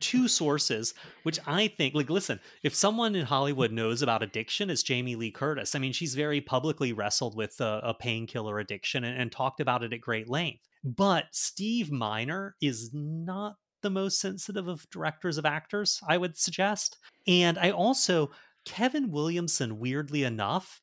[0.00, 4.82] two sources, which I think like listen, if someone in Hollywood knows about addiction, it's
[4.82, 5.74] Jamie Lee Curtis.
[5.74, 9.82] I mean, she's very publicly wrestled with a, a painkiller addiction and, and talked about
[9.82, 10.62] it at great length.
[10.84, 13.56] But Steve Miner is not
[13.86, 16.98] the most sensitive of directors of actors, I would suggest.
[17.28, 18.32] And I also
[18.64, 20.82] Kevin Williamson, weirdly enough,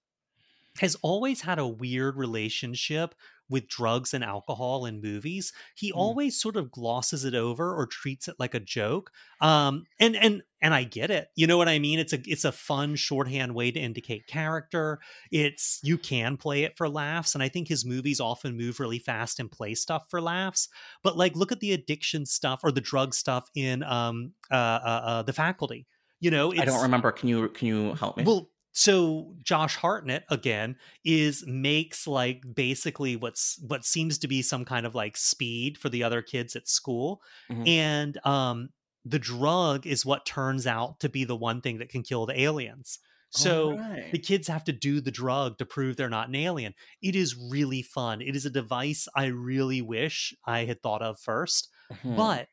[0.80, 3.14] has always had a weird relationship
[3.50, 5.54] with drugs and alcohol in movies.
[5.76, 5.98] He Mm.
[5.98, 9.12] always sort of glosses it over or treats it like a joke.
[9.42, 11.28] Um, and and and I get it.
[11.36, 12.00] You know what I mean?
[12.00, 15.00] It's a it's a fun shorthand way to indicate character.
[15.32, 19.00] It's you can play it for laughs, and I think his movies often move really
[19.00, 20.70] fast and play stuff for laughs.
[21.04, 25.02] But like, look at the addiction stuff or the drug stuff in um uh, uh,
[25.06, 25.88] uh the faculty.
[26.20, 27.12] You know, I don't remember.
[27.12, 28.24] Can you can you help me?
[28.26, 34.66] well, so Josh Hartnett again is makes like basically what's what seems to be some
[34.66, 37.22] kind of like speed for the other kids at school,
[37.52, 37.68] Mhm.
[37.68, 38.70] and um,
[39.06, 42.40] the drug is what turns out to be the one thing that can kill the
[42.42, 43.00] aliens.
[43.36, 44.12] So Alright.
[44.12, 46.76] the kids have to do the drug to prove they're not an alien.
[47.02, 48.22] It is really fun.
[48.22, 52.16] It is a device I really wish I had thought of first, Mhm.
[52.16, 52.48] but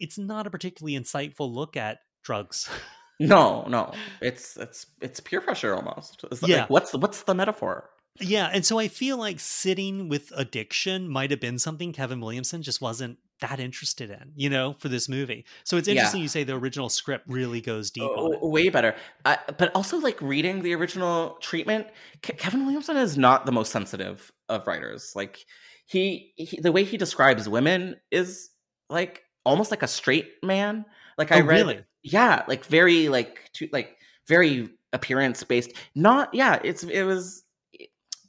[0.00, 2.68] it's not a particularly insightful look at drugs.
[3.28, 6.24] no, no, it's it's it's peer pressure almost.
[6.30, 6.62] It's Yeah.
[6.62, 7.88] like what's the, what's the metaphor?
[8.20, 12.62] Yeah, and so I feel like sitting with addiction might have been something Kevin Williamson
[12.62, 15.44] just wasn't that interested in, you know, for this movie.
[15.64, 15.92] So it's Yeah.
[15.92, 18.94] interesting you say the original script really goes deep on Oh, way better.
[19.24, 21.86] Uh, but also, like reading the original treatment,
[22.22, 25.12] Ke- Kevin Williamson is not the most sensitive of writers.
[25.16, 25.44] Like
[25.86, 28.50] he, he, the way he describes women is
[28.90, 30.84] like almost like a straight man.
[31.18, 31.84] Like I Oh, read, really?
[32.02, 33.96] Yeah, like very like to, like
[34.26, 35.72] very appearance based.
[35.94, 37.44] Not yeah, it's it was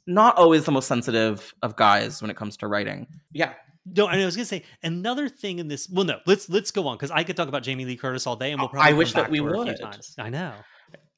[0.06, 3.06] not always the most sensitive of guys when it comes to writing.
[3.32, 3.54] Yeah,
[3.86, 5.88] No, and I was gonna say another thing in this.
[5.88, 8.36] Well, no, let's let's go on because I could talk about Jamie Lee Curtis all
[8.36, 8.90] day, and we'll probably.
[8.90, 10.00] I wish that we to a few would.
[10.18, 10.52] I know.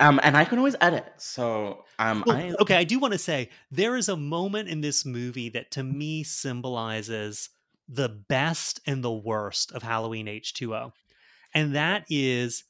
[0.00, 1.06] um, and I can always edit.
[1.18, 4.80] So um, Well, I okay, I do want to say there is a moment in
[4.80, 7.50] this movie that to me symbolizes
[7.88, 10.92] the best and the worst of Halloween H2O.
[11.56, 12.64] And that is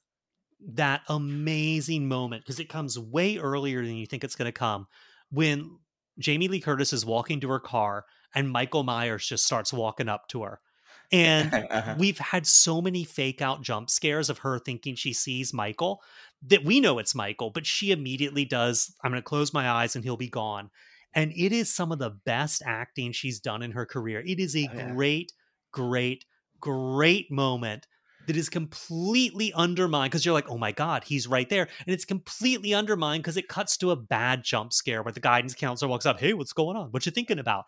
[0.60, 4.86] that amazing moment because it comes way earlier than you think it's going to come
[5.30, 5.78] when
[6.18, 10.28] Jamie Lee Curtis is walking to her car and Michael Myers just starts walking up
[10.28, 10.60] to her.
[11.12, 11.96] And Uh-huh.
[11.96, 16.02] we've had so many fake out jump scares of her thinking she sees Michael
[16.42, 19.94] that we know it's Michael, but she immediately does, I'm going to close my eyes
[19.94, 20.70] and he'll be gone.
[21.14, 24.22] And it is some of the best acting she's done in her career.
[24.26, 24.94] It is a Oh, yeah.
[24.94, 25.32] great,
[25.72, 26.24] great,
[26.60, 27.86] great moment
[28.26, 31.68] that is completely undermined because you're like, oh my God, he's right there.
[31.86, 35.54] And it's completely undermined because it cuts to a bad jump scare where the guidance
[35.54, 36.88] counselor walks up, hey, what's going on?
[36.90, 37.64] What you thinking about?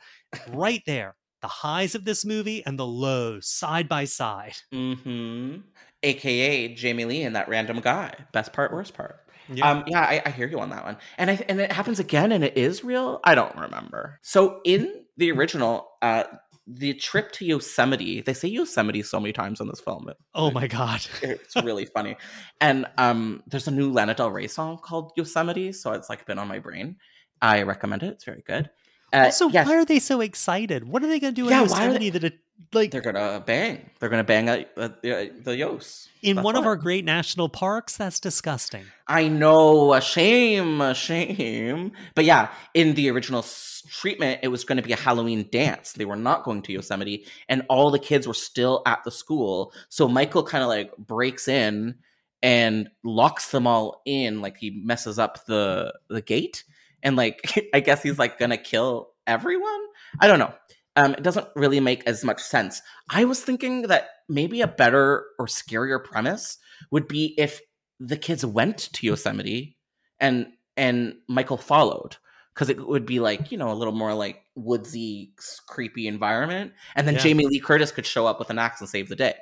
[0.53, 1.17] right there.
[1.41, 4.55] The highs of this movie and the lows side by side.
[4.75, 5.59] Mm-hmm.
[6.03, 8.15] AKA Jamie Lee and that random guy.
[8.33, 9.21] Best part, worst part.
[9.53, 9.71] Yeah.
[9.71, 10.97] Um, yeah, I, I hear you on that one.
[11.17, 13.21] And I and it happens again and it is real.
[13.25, 14.19] I don't remember.
[14.23, 16.25] So in the original, uh
[16.71, 20.11] the trip to Yosemite, they say Yosemite so many times in this film.
[20.35, 21.01] Oh my God.
[21.23, 22.17] it's really funny.
[22.61, 26.39] And um there's a new Lana Del Rey song called Yosemite, so it's like been
[26.39, 26.97] on my brain.
[27.41, 28.13] I recommend it.
[28.13, 28.71] It's very good.
[29.13, 30.87] Uh, also, yes, why are they so excited?
[30.87, 32.39] What are they going to do Yeah, in why are Yosemite that it,
[32.73, 33.91] like they're gonna bang.
[33.99, 36.09] They're gonna bang at, at the, the Yos.
[36.23, 37.97] in That's one of our great national parks?
[37.97, 38.85] That's disgusting.
[39.07, 41.93] I know, a shame, a shame.
[42.15, 43.45] But yeah, in the original
[43.89, 45.93] treatment, it was going to be a Halloween dance.
[45.93, 49.73] They were not going to Yosemite, and all the kids were still at the school.
[49.89, 51.97] So Michael kind of like breaks in
[52.43, 56.65] and locks them all in, like he messes up the the gate,
[57.03, 59.81] and like I guess he's like gonna kill everyone.
[60.21, 60.53] I don't know.
[60.99, 62.83] Um, it doesn't really make as much sense.
[63.09, 66.59] I was thinking that maybe a better or scarier premise
[66.91, 67.61] would be if
[68.01, 69.77] the kids went to Yosemite
[70.19, 72.17] and and Michael followed
[72.55, 75.33] because it would be like you know a little more like woodsy
[75.69, 77.21] creepy environment and then Yeah.
[77.21, 79.35] Jamie Lee Curtis could show up with an axe and save the day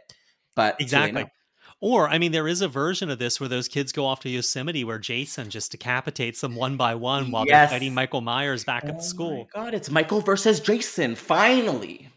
[0.54, 1.26] but Exactly.
[1.80, 4.30] Or, I mean, there is a version of this where those kids go off to
[4.30, 7.70] Yosemite where Jason just decapitates them one by one while Yes.
[7.70, 9.48] they're fighting Michael Myers back Oh at the school.
[9.54, 12.08] my god it's Michael versus Jason finally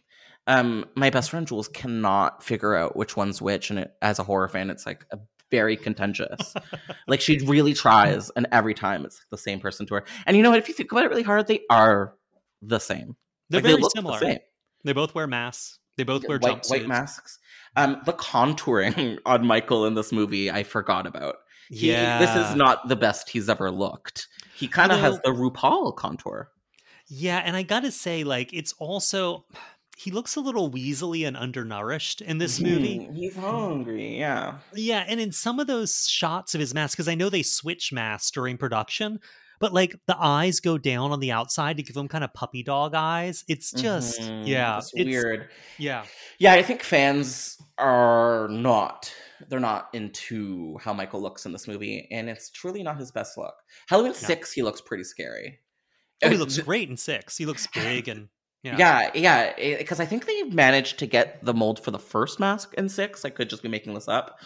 [0.48, 4.24] um my best friend Jules cannot figure out which one's which and it, as a
[4.24, 5.20] horror fan it's like a
[5.52, 6.54] very contentious
[7.08, 10.44] like she really tries and every time it's the same person to her and you
[10.44, 12.14] know what if you think about it really hard they are
[12.62, 13.16] the same
[13.50, 14.20] They're Like, they very look the similar.
[14.20, 14.40] same.
[14.86, 15.80] They both wear masks.
[15.98, 16.70] They both wear white, jumpsuits.
[16.70, 17.39] white masks.
[17.76, 21.36] Um, the contouring on Michael in this movie, I forgot about.
[21.70, 22.18] He, Yeah.
[22.20, 24.28] this is not the best he's ever looked.
[24.56, 26.50] He kind of has the RuPaul contour.
[27.08, 29.46] Yeah, and I gotta say, like, it's also
[29.98, 33.00] he looks a little weaselly and undernourished in this movie.
[33.00, 34.18] Mhm, He's hungry.
[34.18, 34.60] Yeah.
[34.74, 37.92] Yeah, and in some of those shots of his mask, because I know they switch
[37.92, 39.20] masks during production,
[39.60, 42.64] but like the eyes go down on the outside to give them kind of puppy
[42.64, 43.44] dog eyes.
[43.48, 45.50] It's just Mhm, yeah, it's it's weird.
[45.78, 46.06] Yeah,
[46.40, 49.14] Yeah, I think fans are not.
[49.48, 53.38] They're not into how Michael looks in this movie, and it's truly not his best
[53.38, 53.54] look.
[53.88, 55.60] Halloween six, he looks pretty scary.
[56.24, 57.38] oh, he Uh, looks great in six.
[57.38, 58.28] He looks big and
[58.62, 62.42] yeah, Yeah, yeah, because I think they managed to get the mold for the first
[62.42, 63.24] mask in six.
[63.24, 64.38] I could just be making this up,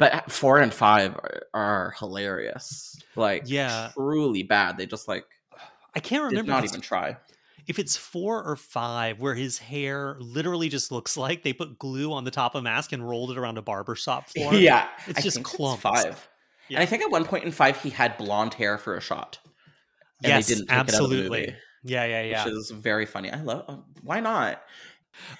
[0.00, 3.00] but four and five are, are hilarious.
[3.14, 3.90] Like, Yeah.
[3.94, 4.76] truly bad.
[4.76, 5.24] They just like
[5.94, 7.16] I can't remember not even try.
[7.66, 12.12] if it's four or five where his hair literally just looks like they put glue
[12.12, 14.54] on the top of a mask and rolled it around a barbershop floor.
[14.54, 15.82] yeah, it's I just think it's clumps.
[15.82, 16.28] five.
[16.68, 16.78] Yeah.
[16.78, 19.38] And I think at one point in five, he had blonde hair for a shot.
[20.22, 21.40] And yes, they didn't take it out of the absolutely.
[21.40, 22.44] movie, yeah, yeah, yeah.
[22.44, 23.30] Which is very funny.
[23.30, 23.82] I love.
[24.02, 24.62] Why not?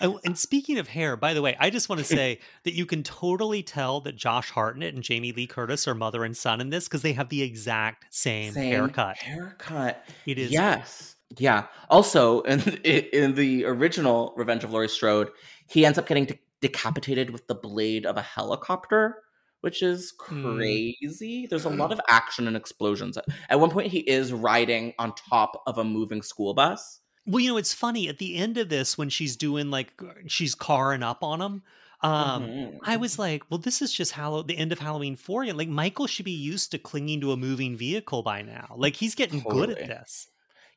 [0.01, 2.87] Oh, and speaking of hair, by the way, I just want to say that you
[2.87, 6.71] can totally tell that Josh Hartnett and Jamie Lee Curtis are mother and son in
[6.71, 9.16] this because they have the exact same, haircut.
[9.18, 10.05] Haircut.
[10.27, 11.16] It is Yes.
[11.39, 11.66] Yeah.
[11.89, 15.31] Also, in in the original Revenge of Laurie Strode,
[15.68, 19.23] he ends up getting de- decapitated with the blade of a helicopter,
[19.61, 20.57] which is Hmm.
[20.57, 21.47] crazy.
[21.49, 23.16] There's a lot of action and explosions.
[23.49, 26.99] At one point, he is riding on top of a moving school bus.
[27.27, 29.93] Well, you know, it's funny at the end of this when she's doing like
[30.27, 31.62] she's carring up on him.
[32.03, 32.79] Um, Mhm.
[32.83, 35.45] I was like, well, this is just Hallow the end of Halloween four.
[35.53, 38.75] Like Michael should be used to clinging to a moving vehicle by now.
[38.77, 40.29] Like he's getting good at this.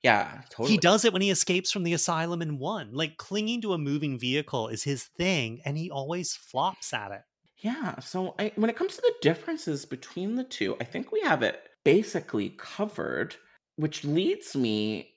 [0.04, 0.72] yeah, totally.
[0.72, 2.92] He does it when he escapes from the asylum in one.
[2.94, 7.22] Like clinging to a moving vehicle is his thing, and he always flops at it.
[7.58, 8.00] Yeah.
[8.00, 11.42] So I, when it comes to the differences between the two, I think we have
[11.44, 13.36] it basically covered,
[13.78, 15.13] which leads me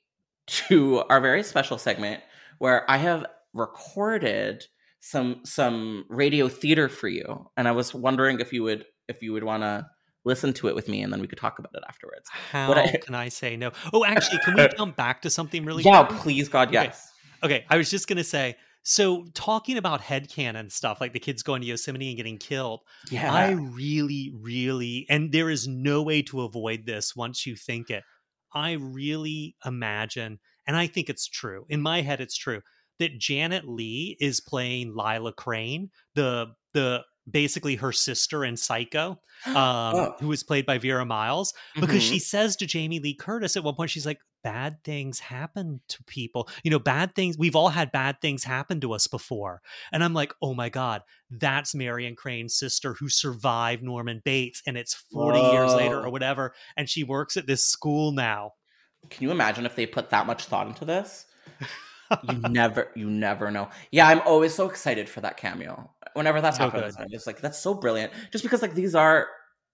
[0.47, 2.23] to our very special segment
[2.59, 4.65] where I have recorded
[5.01, 9.33] some some radio theater for you, and I was wondering if you would if you
[9.33, 9.87] would want to
[10.25, 12.29] listen to it with me, and then we could talk about it afterwards.
[12.51, 13.71] How I- can I say no?
[13.93, 15.85] Oh, actually, can we jump back to something really?
[15.85, 16.19] yeah, quick?
[16.21, 16.85] please, God, Okay.
[16.85, 17.13] yes.
[17.45, 18.57] Okay, I was just gonna say.
[18.89, 22.81] So talking about headcanon stuff, like the kids going to Yosemite and getting killed,
[23.11, 23.33] Yeah.
[23.33, 28.05] I really, really, and there is no way to avoid this once you think it.
[28.57, 31.65] I really imagine and I think it's true.
[31.69, 32.61] In my head, it's true
[32.99, 39.55] that Janet Leigh is playing Lila Crane, the the basically her sister in Psycho, um,
[39.95, 40.15] Oh.
[40.21, 42.09] who was played by Vera Miles, because Mhm.
[42.11, 46.05] she says to Jamie Lee Curtis at one point, she's like, "Bad things happen to
[46.05, 46.49] people.
[46.63, 47.37] You know, bad things.
[47.37, 51.03] We've all had bad things happen to us before." And I'm like, "Oh my god,
[51.29, 56.55] that's Marion Crane's sister who survived Norman Bates, and it's 40 years later or whatever,
[56.77, 58.53] and she works at this school now."
[59.11, 61.27] Can you imagine if they put that much thought into this?
[62.29, 63.69] you never, you never know.
[63.91, 65.91] Yeah, I'm always so excited for that cameo.
[66.15, 67.03] Whenever that So happens, good.
[67.05, 68.13] I'm just like, that's so brilliant.
[68.33, 69.29] Just because like these are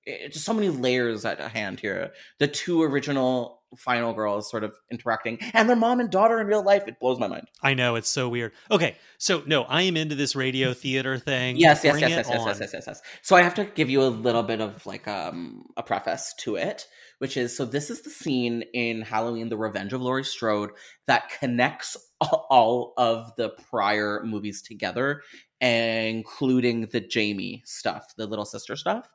[0.06, 2.12] eh, just so many layers at hand here.
[2.38, 6.62] The two original final girls sort of interacting, and their mom and daughter in real
[6.62, 6.84] life.
[6.86, 7.48] It blows my mind.
[7.62, 8.52] I know it's so weird.
[8.70, 11.56] Okay, so no, I am into this radio theater thing.
[11.56, 13.02] Yes, yes, yes, yes, yes, yes, yes, yes, yes.
[13.22, 16.56] So I have to give you a little bit of like um a preface to
[16.56, 16.86] it,
[17.18, 20.70] which is so this is the scene in Halloween: The Revenge of Laurie Strode
[21.06, 25.22] that connects all of the prior movies together,
[25.60, 29.08] including the Jamie stuff, the little sister stuff,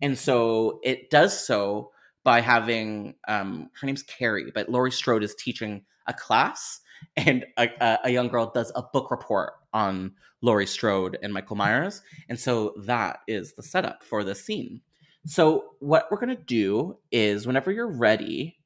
[0.00, 1.90] and so it does so
[2.24, 6.80] by having um her name's Carrie, but Laurie Strode is teaching a class
[7.16, 12.02] and a, a, young girl does a book report on Laurie Strode and Michael Myers.
[12.28, 14.80] And so that is the setup for this scene.
[15.26, 18.58] So what we're gonna do is whenever you're ready,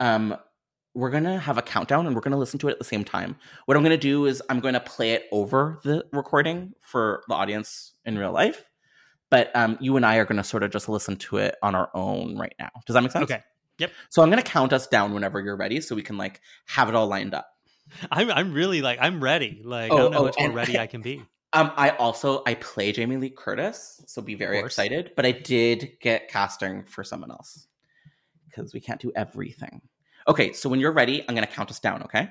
[0.00, 0.36] um,
[0.94, 3.36] we're gonna have a countdown and we're gonna listen to it at the same time.
[3.66, 7.94] What I'm gonna do is I'm gonna play it over the recording for the audience
[8.04, 8.64] in real life.
[9.32, 11.88] But um, you and I are gonna sort of just listen to it on our
[11.94, 12.68] own right now.
[12.86, 13.24] Does that make sense?
[13.24, 13.42] Okay,
[13.78, 13.90] Yep.
[14.10, 16.94] So I'm gonna count us down whenever you're ready, so we can like have it
[16.94, 17.48] all lined up.
[18.10, 19.62] I'm I'm really like I'm ready.
[19.64, 21.24] Like I Oh, don't know oh, how much more ready I can be.
[21.54, 25.12] Um, I also I play Jamie Lee Curtis, so be very excited.
[25.16, 27.68] But I did get casting for someone else
[28.50, 29.80] because we can't do everything.
[30.28, 32.02] Okay, so when you're ready, I'm gonna count us down.
[32.02, 32.28] Okay.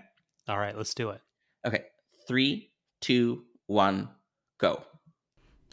[0.47, 1.21] All right, let's do it.
[1.65, 1.85] Okay.
[2.27, 4.09] Three, two, one,
[4.59, 4.83] go.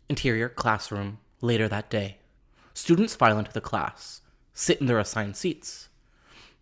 [0.08, 2.18] Interior classroom later that day.
[2.72, 4.22] Students file into the class,
[4.54, 5.88] sit in their assigned seats.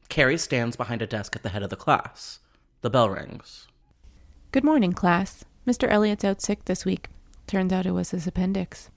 [0.09, 2.40] Carrie stands behind a desk at the head of the class.
[2.80, 3.68] The bell rings.
[4.51, 5.44] Good morning, class.
[5.66, 5.88] Mr.
[5.88, 7.09] Elliott's out sick this week.
[7.47, 8.90] Turns out it was his appendix.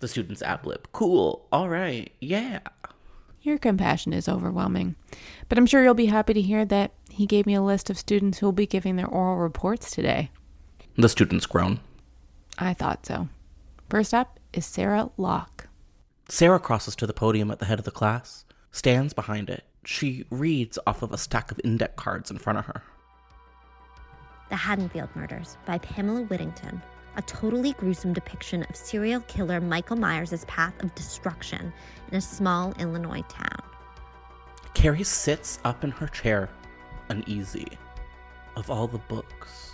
[0.00, 0.88] The students ad lib.
[0.92, 1.46] Cool.
[1.52, 2.12] All right.
[2.20, 2.60] Yeah.
[3.42, 4.96] Your compassion is overwhelming.
[5.48, 7.98] But I'm sure you'll be happy to hear that he gave me a list of
[7.98, 10.30] students who will be giving their oral reports today.
[10.96, 11.80] The students groan.
[12.58, 13.28] I thought so.
[13.92, 15.68] First up is Sarah Locke.
[16.26, 19.64] Sarah crosses to the podium at the head of the class, stands behind it.
[19.84, 22.82] She reads off of a stack of index cards in front of her.
[24.48, 26.80] The Haddonfield Murders by Pamela Whittington,
[27.16, 31.70] a totally gruesome depiction of serial killer Michael Myers' path of destruction
[32.10, 33.62] in a small Illinois town.
[34.72, 36.48] Carrie sits up in her chair,
[37.10, 37.68] uneasy.
[38.56, 39.71] Of all the books.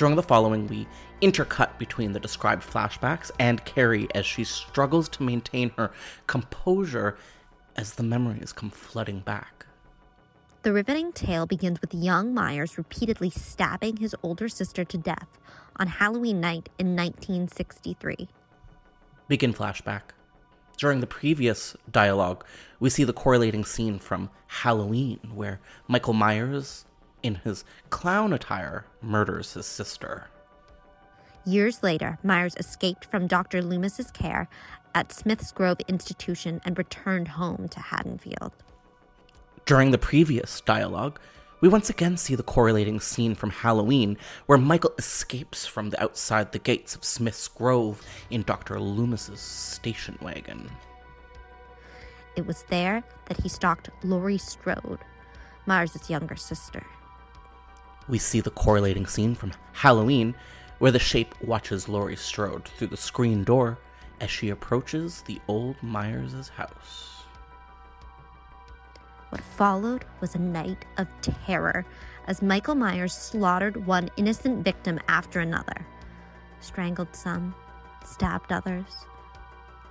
[0.00, 0.86] During the following, we
[1.20, 5.90] intercut between the described flashbacks and Carrie as she struggles to maintain her
[6.26, 7.18] composure
[7.76, 9.66] as the memories come flooding back.
[10.62, 15.38] The riveting tale begins with young Myers repeatedly stabbing his older sister to death
[15.76, 18.26] on Halloween night in 1963.
[19.28, 20.14] Begin flashback.
[20.78, 22.42] During the previous dialogue,
[22.78, 26.86] we see the correlating scene from Halloween, where Michael Myers,
[27.22, 30.28] in his clown attire, murders his sister.
[31.44, 33.62] Years later, Myers escaped from Dr.
[33.62, 34.48] Loomis's care
[34.94, 38.52] at Smith's Grove Institution and returned home to Haddonfield.
[39.64, 41.18] During the previous dialogue,
[41.60, 44.16] we once again see the correlating scene from Halloween,
[44.46, 48.80] where Michael escapes from the outside the gates of Smith's Grove in Dr.
[48.80, 50.70] Loomis's station wagon.
[52.36, 55.00] It was there that he stalked Laurie Strode,
[55.66, 56.84] Myers' younger sister.
[58.10, 60.34] We see the correlating scene from Halloween,
[60.80, 63.78] where the shape watches Laurie Strode through the screen door
[64.20, 67.22] as she approaches the old Myers' house.
[69.28, 71.86] What followed was a night of terror
[72.26, 75.86] as Michael Myers slaughtered one innocent victim after another,
[76.60, 77.54] strangled some,
[78.04, 79.06] stabbed others.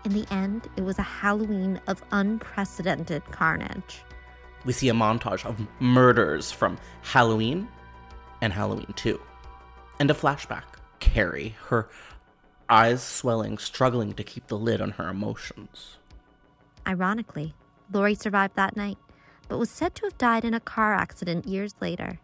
[0.04, 4.04] In the end, it was a Halloween of unprecedented carnage.
[4.66, 7.70] We see a montage of murders from Halloween
[8.42, 9.20] and Halloween 2.
[10.00, 10.64] And a flashback.
[11.00, 11.90] Carrie, her
[12.70, 15.98] eyes swelling, struggling to keep the lid on her emotions.
[16.88, 17.54] Ironically,
[17.92, 18.98] Laurie survived that night,
[19.48, 22.20] but was said to have died in a car accident years later,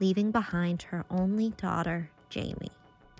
[0.00, 2.70] leaving behind her only daughter, Jamie.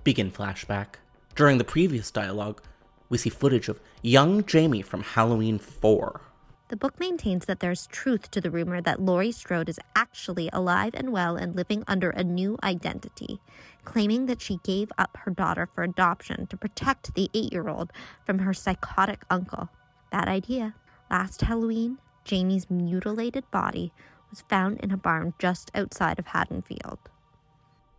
[0.04, 0.96] Begin flashback.
[1.34, 2.62] During the previous dialogue,
[3.08, 6.20] we see footage of young Jamie from Halloween 4.
[6.68, 10.94] The book maintains that there's truth to the rumor that Laurie Strode is actually alive
[10.94, 13.40] and well and living under a new identity,
[13.84, 17.92] claiming that she gave up her daughter for adoption to protect the eight year old
[18.24, 19.68] from her psychotic uncle.
[20.10, 20.74] Bad idea.
[21.08, 23.92] Last Halloween, Jamie's mutilated body
[24.28, 26.98] was found in a barn just outside of Haddonfield.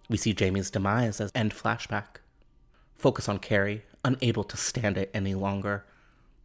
[0.09, 2.17] We see Jamie's demise as end flashback.
[2.97, 5.85] Focus on Carrie, unable to stand it any longer.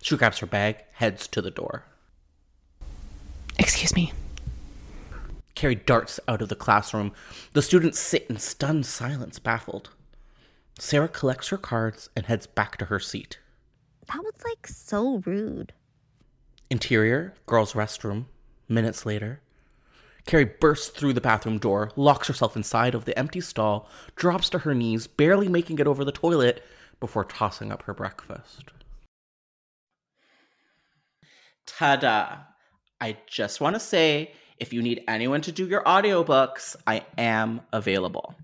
[0.01, 1.85] She grabs her bag, heads to the door.
[3.59, 4.13] Excuse me.
[5.55, 7.13] Carrie darts out of the classroom.
[7.53, 9.91] The students sit in stunned silence, baffled.
[10.79, 13.39] Sarah collects her cards and heads back to her seat.
[14.09, 15.73] That was like so rude.
[16.71, 18.25] Interior, girls' restroom.
[18.69, 19.41] Minutes later,
[20.27, 24.61] Carrie bursts through the bathroom door, locks herself inside of the empty stall, drops to
[24.61, 26.63] her knees, barely making it over the toilet
[27.01, 28.71] before tossing up her breakfast.
[31.67, 32.39] Ta da!
[33.03, 37.61] I just want to say if you need anyone to do your audiobooks, I am
[37.73, 38.37] available.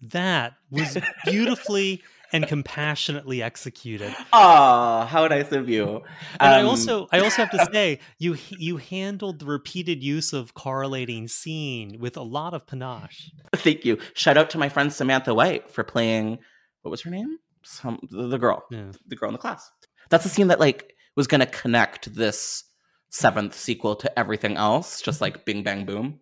[0.00, 4.12] That was beautifully and compassionately executed.
[4.32, 6.02] Oh, how nice of you!
[6.40, 10.32] And I Um, also, I also have to say, you you handled the repeated use
[10.32, 13.30] of correlating scene with a lot of panache.
[13.54, 13.98] Thank you.
[14.14, 16.38] Shout out to my friend Samantha White for playing.
[16.80, 17.36] What was her name?
[17.62, 18.90] Some the, the girl, Yeah.
[19.06, 19.70] the girl in the class.
[20.10, 22.64] That's the scene that like was gonna connect this
[23.12, 26.18] seventh sequel to everything else, just like Bing Bang Boom.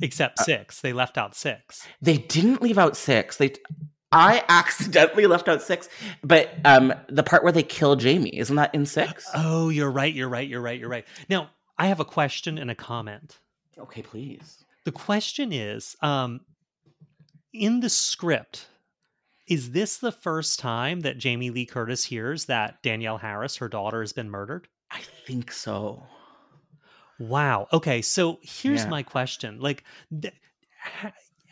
[0.00, 1.86] Except Uh, six, they left out six.
[2.02, 3.36] They didn't leave out six.
[3.36, 3.52] They,
[4.10, 5.88] I accidentally left out six,
[6.24, 9.24] but um, the part where they kill Jamie isn't that in six?
[9.34, 10.12] Oh, you're right.
[10.12, 10.46] You're right.
[10.48, 10.78] You're right.
[10.78, 11.06] You're right.
[11.28, 13.38] Now, I have a question and a comment.
[13.78, 14.64] Okay, please.
[14.84, 16.40] The question is, um,
[17.52, 18.66] in the script,
[19.46, 24.00] is this the first time that Jamie Lee Curtis hears that Danielle Harris, her daughter,
[24.00, 24.66] has been murdered?
[24.90, 26.02] I think so.
[27.18, 27.68] Wow.
[27.72, 28.88] Okay, so here's Yeah.
[28.90, 29.84] my question: like,
[30.20, 30.34] th-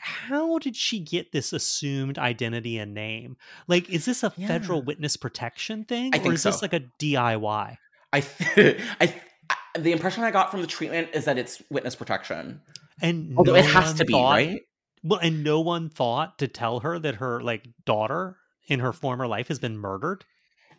[0.03, 3.37] how did she get this assumed identity and name?
[3.69, 7.77] Like, is this a federal witness protection thing, or is this like a DIY?
[8.13, 9.19] I, th- I, th-
[9.51, 12.61] I, the impression I got from the treatment is that it's witness protection.
[13.03, 14.61] And Although no it has to be thought- right.
[15.03, 18.37] Well, and no one thought to tell her that her like daughter
[18.69, 20.25] in her former life has been murdered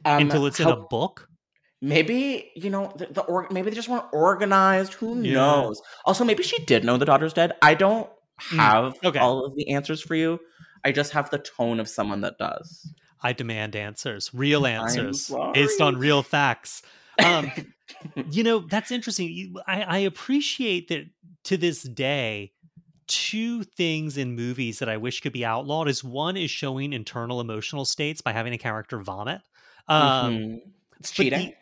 [0.06, 1.28] Um, until it's in a book.
[1.82, 4.94] Maybe you know the, the or, maybe they just weren't organized.
[4.96, 5.34] Who Yeah.
[5.34, 5.82] knows?
[6.06, 7.54] Also, maybe she did know the daughter's dead.
[7.62, 8.10] I don't
[8.50, 9.20] Mm, have okay.
[9.20, 10.40] all of the answers for you.
[10.84, 12.92] I just have the tone of someone that does.
[13.22, 16.82] I demand answers, real answers, based on real facts.
[17.24, 17.52] Um,
[18.32, 21.06] you know that's interesting I, I appreciate that
[21.46, 22.52] to this day
[23.08, 27.42] two things in movies that i wish could be outlawed is one is showing internal
[27.42, 29.42] emotional states by having a character vomit
[29.88, 30.62] um Mhm.
[31.00, 31.54] It's cheating.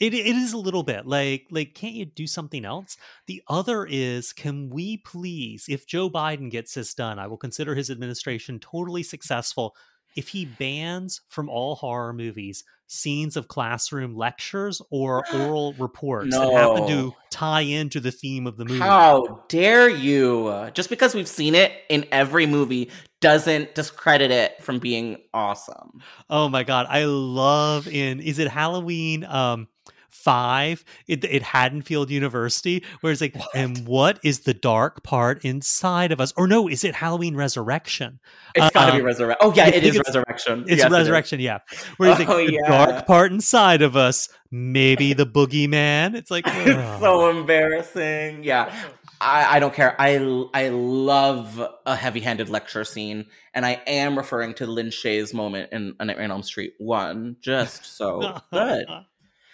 [0.00, 2.96] It, it is a little bit like like can't you do something else?
[3.26, 7.74] The other is can we please if joe biden gets this done i will consider
[7.74, 9.74] his administration totally successful
[10.16, 16.52] if he bans from all horror movies scenes of classroom lectures or oral reports that
[16.52, 18.80] happen to tie into the theme of the movie?
[18.80, 20.70] How dare you?
[20.74, 22.90] Just because we've seen it in every movie
[23.20, 26.00] doesn't discredit it from being awesome.
[26.30, 29.68] Oh my god, I love in is it Halloween um
[30.10, 36.12] five it, at Haddonfield University where it's like, and what is the dark part inside
[36.12, 36.32] of us?
[36.36, 38.18] Or no, is it Halloween Resurrection?
[38.54, 39.38] It's got to be Um, resurrection.
[39.48, 40.64] Oh yeah, it is it's- resurrection.
[40.66, 40.94] It's Yes, it.
[40.94, 41.58] Resurrection, yeah.
[41.98, 42.68] Where it's like Oh, the yeah.
[42.86, 46.14] dark part inside of us, maybe the boogeyman.
[46.16, 47.00] It's like It's ugh.
[47.00, 48.42] so embarrassing.
[48.44, 48.74] Yeah.
[49.20, 49.94] I, I don't care.
[50.00, 50.16] I,
[50.54, 55.70] I love a heavy handed lecture scene, and I am referring to Lin Shaye's moment
[55.72, 57.36] in A Nightmare on Elm Street 1.
[57.40, 58.86] Just so good.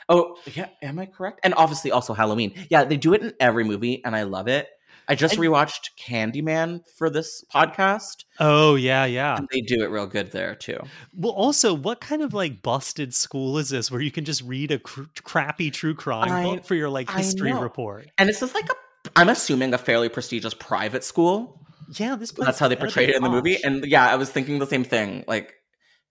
[0.08, 0.68] Oh, yeah.
[0.82, 1.40] Am I correct?
[1.44, 2.52] And obviously also Halloween.
[2.68, 4.68] Yeah, they do it in every movie, and I love it.
[5.06, 9.36] I just rewatched Candyman for this podcast, Oh yeah, yeah.
[9.36, 10.78] and they do it real good there too.
[11.14, 14.70] Well, also, what kind of like busted school is this where you can just read
[14.70, 18.08] a cr- crappy true crime I- book for your like history report?
[18.16, 18.74] And this is like a,
[19.16, 21.61] I'm assuming a fairly prestigious private school.
[21.92, 23.59] Yeah, this place That's how they portrayed it in the movie.
[23.62, 25.24] And yeah, I was thinking the same thing.
[25.28, 25.55] Like,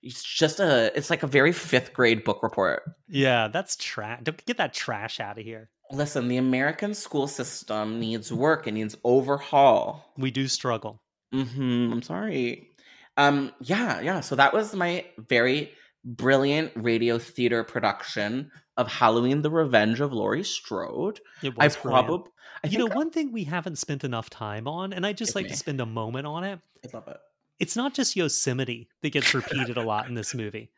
[0.01, 2.83] it's just a, it's like a very fifth grade book report.
[3.07, 4.21] Yeah, that's trash.
[4.45, 5.69] Get that trash out of here.
[5.91, 8.67] Listen, the American school system needs work.
[8.67, 10.13] It needs overhaul.
[10.17, 11.01] We do struggle.
[11.31, 12.69] hmm I'm sorry.
[13.17, 14.19] Um, yeah, yeah.
[14.21, 15.71] So that was my very
[16.03, 21.19] brilliant radio theater production of Halloween: The Revenge of Laurie Strode.
[21.41, 22.07] It I was brilliant.
[22.07, 22.31] probably,
[22.63, 25.35] I You know, think one thing we haven't spent enough time on, and I just
[25.35, 25.51] like me.
[25.51, 26.59] to spend a moment on it.
[26.83, 27.17] I love it.
[27.59, 30.71] It's not just Yosemite that gets repeated a lot in this movie.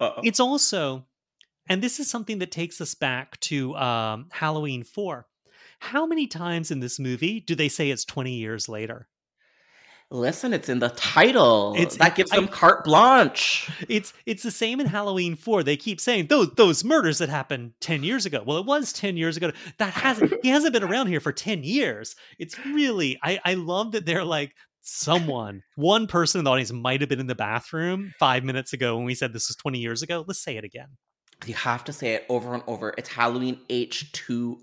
[0.00, 0.20] Uh-oh.
[0.24, 1.06] It's also
[1.68, 5.26] And this is something that takes us back to um, Halloween 4.
[5.78, 9.08] How many times in this movie do they say it's 20 years later?
[10.14, 11.72] Listen, it's in the title.
[11.74, 13.70] It's- that gives I- them carte blanche.
[13.88, 15.62] It's it's the same in Halloween 4.
[15.62, 18.42] They keep saying those those murders that happened 10 years ago.
[18.44, 19.52] Well, it was 10 years ago.
[19.78, 22.14] That hasn't he hasn't been around here for 10 years.
[22.38, 24.52] It's really I I love that they're like
[24.82, 28.96] someone, one person in the audience might have been in the bathroom 5 minutes ago
[28.96, 30.24] when we said this was 20 years ago.
[30.26, 30.88] Let's say it again.
[31.46, 32.92] You have to say it over and over.
[32.98, 34.58] It's Halloween H2O.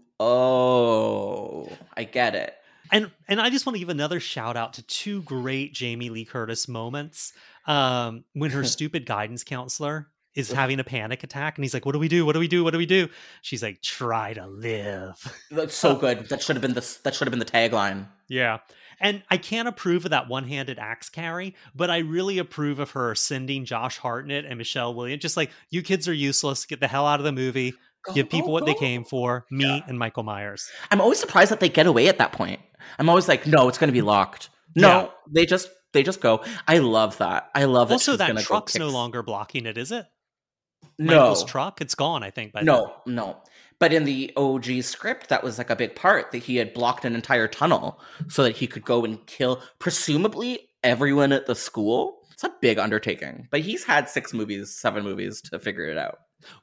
[1.98, 2.54] I get it.
[2.92, 6.26] And and I just want to give another shout out to two great Jamie Lee
[6.26, 7.34] Curtis moments.
[7.68, 11.94] Um, when her stupid guidance counselor is having a panic attack and he's like, What
[11.94, 12.26] do we do?
[12.26, 12.64] What do we do?
[12.64, 13.10] What do we do?
[13.42, 15.16] She's like, try to live.
[15.52, 16.30] That's so good.
[16.30, 18.08] That should have been the that should have been the tagline.
[18.28, 18.60] Yeah.
[19.02, 22.92] And I can't approve of that one handed axe carry, but I really approve of
[22.92, 25.22] her sending Josh Hartnett and Michelle Williams.
[25.22, 26.66] Just like, you kids are useless.
[26.66, 27.74] Get the hell out of the movie.
[28.06, 29.46] Go, Give people go, what they came for.
[29.50, 29.80] Me Yeah.
[29.88, 30.70] and Michael Myers.
[30.92, 32.60] I'm always surprised that they get away at that point.
[32.98, 34.50] I'm always like, no, it's going to be locked.
[34.76, 35.08] No, Yeah.
[35.32, 36.44] they just they just go.
[36.68, 37.50] I love that.
[37.56, 37.96] I love that.
[37.96, 40.06] Also, she's that truck's no longer blocking it, is it?
[40.98, 41.82] No, Michael's truck?
[41.82, 42.54] It's gone, I think.
[42.54, 42.66] By then.
[42.68, 43.38] no, no.
[43.80, 47.06] But in the OG script, that was like a big part that he had blocked
[47.06, 52.18] an entire tunnel so that he could go and kill presumably everyone at the school.
[52.32, 56.20] It's a big undertaking, but he's had six movies, seven movies to figure it out.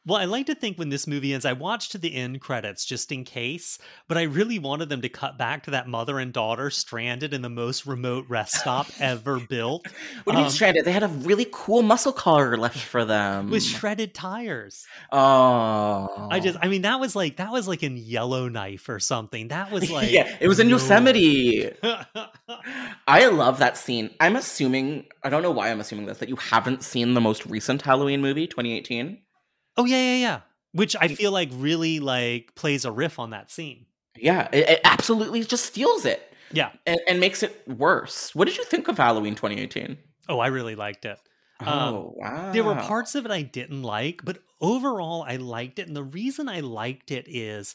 [0.06, 2.84] Well, I like to think when this movie ends, I watched to the end credits
[2.84, 6.32] just in case, but I really wanted them to cut back to that mother and
[6.32, 9.86] daughter stranded in the most remote rest stop ever built
[10.24, 10.84] What do you mean Um, stranded?
[10.84, 13.50] They had a really cool muscle car left for them.
[13.50, 14.86] with shredded tires.
[15.12, 19.48] oh, I just, I mean, that was like, that was like in Yellowknife or something.
[19.48, 20.68] That was like, yeah, it was in.
[20.68, 21.70] Yosemite.
[23.06, 24.10] I love that scene.
[24.20, 27.46] I'm assuming, I don't know why I'm assuming this, that you haven't seen the most
[27.46, 29.18] recent Halloween movie, 2018.
[29.76, 30.40] Oh, yeah, yeah, yeah.
[30.72, 33.86] Which I feel like really like plays a riff on that scene.
[34.16, 36.72] Yeah, it, it absolutely just steals it Yeah.
[36.86, 38.34] and, and makes it worse.
[38.34, 39.98] What did you think of Halloween 2018?
[40.28, 41.18] Oh, I really liked it.
[41.64, 42.52] Um, Oh, wow.
[42.52, 45.88] There were parts of it I didn't like, but overall I liked it.
[45.88, 47.74] And the reason I liked it is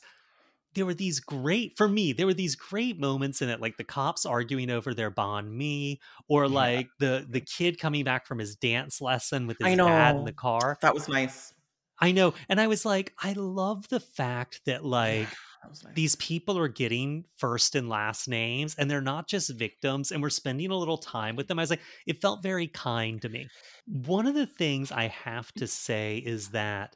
[0.75, 3.83] there were these great for me, there were these great moments in it, like the
[3.85, 5.99] cops arguing over their banh mi,
[6.29, 6.47] or Yeah.
[6.49, 10.33] like the the kid coming back from his dance lesson with his dad in the
[10.33, 10.79] car.
[10.81, 11.53] That was nice.
[12.01, 12.33] I know.
[12.49, 15.27] And I was like, I love the fact that like
[15.63, 15.93] nice.
[15.93, 20.29] these people are getting first and last names and they're not just victims and we're
[20.29, 23.47] spending a little time with them i was like it felt very kind to me
[23.85, 26.95] one of the things i have to say is that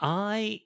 [0.00, 0.60] i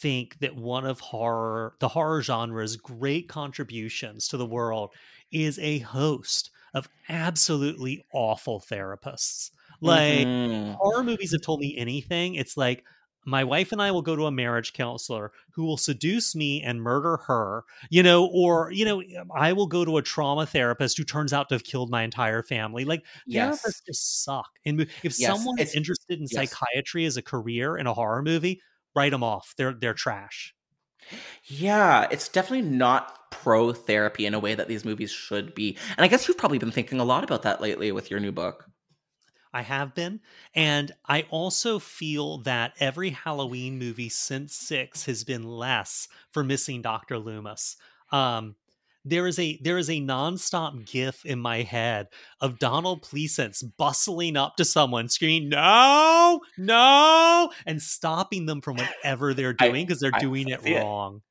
[0.00, 4.90] think that one of horror the horror genre's great contributions to the world
[5.32, 9.50] is a host of absolutely awful therapists
[9.80, 10.80] like Mhm.
[10.80, 12.84] horror movies have told me anything, it's like
[13.26, 16.80] my wife and I will go to a marriage counselor who will seduce me and
[16.80, 19.02] murder her, you know, or, you know,
[19.34, 22.42] I will go to a trauma therapist who turns out to have killed my entire
[22.42, 22.84] family.
[22.84, 23.82] Like, Yes.
[23.82, 24.48] therapists just suck.
[24.64, 26.62] And if Yes, someone is interested in yes.
[26.66, 28.62] psychiatry as a career in a horror movie,
[28.94, 29.54] write them off.
[29.56, 30.54] They're they're trash.
[31.46, 35.76] Yeah, it's definitely not pro therapy in a way that these movies should be.
[35.96, 38.32] And I guess you've probably been thinking a lot about that lately with your new
[38.32, 38.66] book.
[39.52, 40.20] I have been.
[40.54, 46.82] And I also feel that every Halloween movie since six has been less for missing
[46.82, 47.18] Dr.
[47.18, 47.76] Loomis.
[48.12, 48.56] Um,
[49.04, 52.08] there is a there is a nonstop gif in my head
[52.40, 59.32] of Donald Pleasence bustling up to someone, screaming "No, no!" and stopping them from whatever
[59.34, 60.88] they're doing because they're I doing it see it.
[60.90, 61.22] wrong.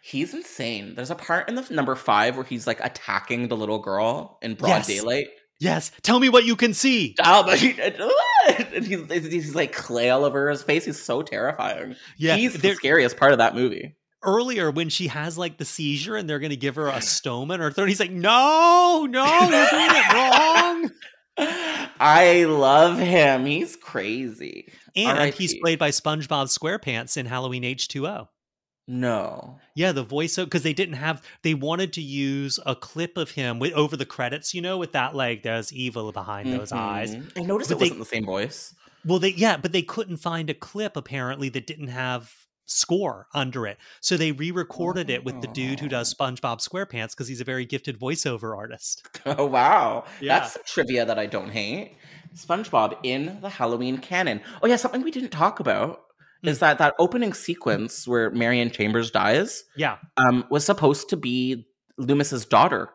[0.00, 0.94] He's insane.
[0.94, 4.54] There's a part in the number five where he's like attacking the little girl in
[4.54, 4.86] broad Yes.
[4.86, 5.26] daylight.
[5.58, 7.14] Yes, tell me what you can see.
[7.22, 10.84] Oh, he's, he's like clay all over his face.
[10.84, 11.96] He's so terrifying.
[12.18, 13.96] Yeah, he's the scariest part of that movie.
[14.22, 17.54] earlier when she has like the seizure and they're going to give her a stoma
[17.54, 17.88] in her throat.
[17.88, 20.90] He's like, no, no, you're doing it wrong.
[21.98, 23.46] I love him.
[23.46, 24.72] He's crazy.
[24.94, 28.28] And he's played by SpongeBob SquarePants in Halloween H2O.
[28.88, 29.58] No.
[29.74, 33.58] Yeah, the voiceover because they didn't have they wanted to use a clip of him
[33.58, 37.14] with over the credits, you know, with that like there's evil behind those eyes.
[37.14, 37.32] Mhm.
[37.36, 38.74] I noticed But it they- wasn't the same voice.
[39.04, 42.32] Well, they yeah, but they couldn't find a clip apparently that didn't have
[42.68, 43.78] score under it.
[44.00, 47.64] So they re-recorded it with the dude who does SpongeBob SquarePants because he's a very
[47.64, 49.06] gifted voiceover artist.
[49.26, 50.40] Oh wow, Yeah.
[50.40, 51.96] that's some trivia that I don't hate.
[52.34, 54.40] SpongeBob in the Halloween canon.
[54.62, 56.02] Oh yeah, something we didn't talk about.
[56.42, 59.96] Is that that opening sequence where Marion Chambers dies Yeah.
[60.16, 61.66] um, was supposed to be
[61.98, 62.90] Loomis's daughter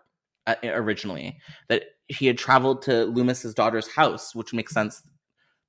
[0.48, 1.38] uh, originally.
[1.70, 5.02] That he had traveled to Loomis's daughter's house, which makes sense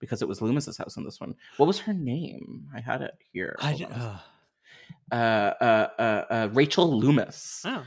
[0.01, 1.35] because it was Loomis's house in this one.
[1.57, 2.67] What was her name?
[2.75, 3.57] I had it here.
[3.61, 5.15] I uh, uh,
[5.61, 7.63] uh, uh, uh, Rachel Loomis.
[7.65, 7.85] oh.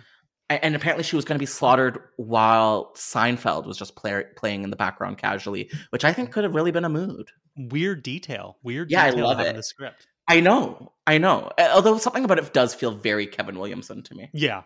[0.50, 4.70] And apparently she was going to be slaughtered while Seinfeld was just play- playing in
[4.70, 7.32] the background casually, which I think could have really been a mood.
[7.58, 8.58] weird detail.
[8.62, 9.48] Weird Yeah, I love it.
[9.48, 10.06] in the script.
[10.28, 11.50] I know, I know.
[11.58, 14.30] Although something about it does feel very Kevin Williamson to me.
[14.34, 14.64] Yeah.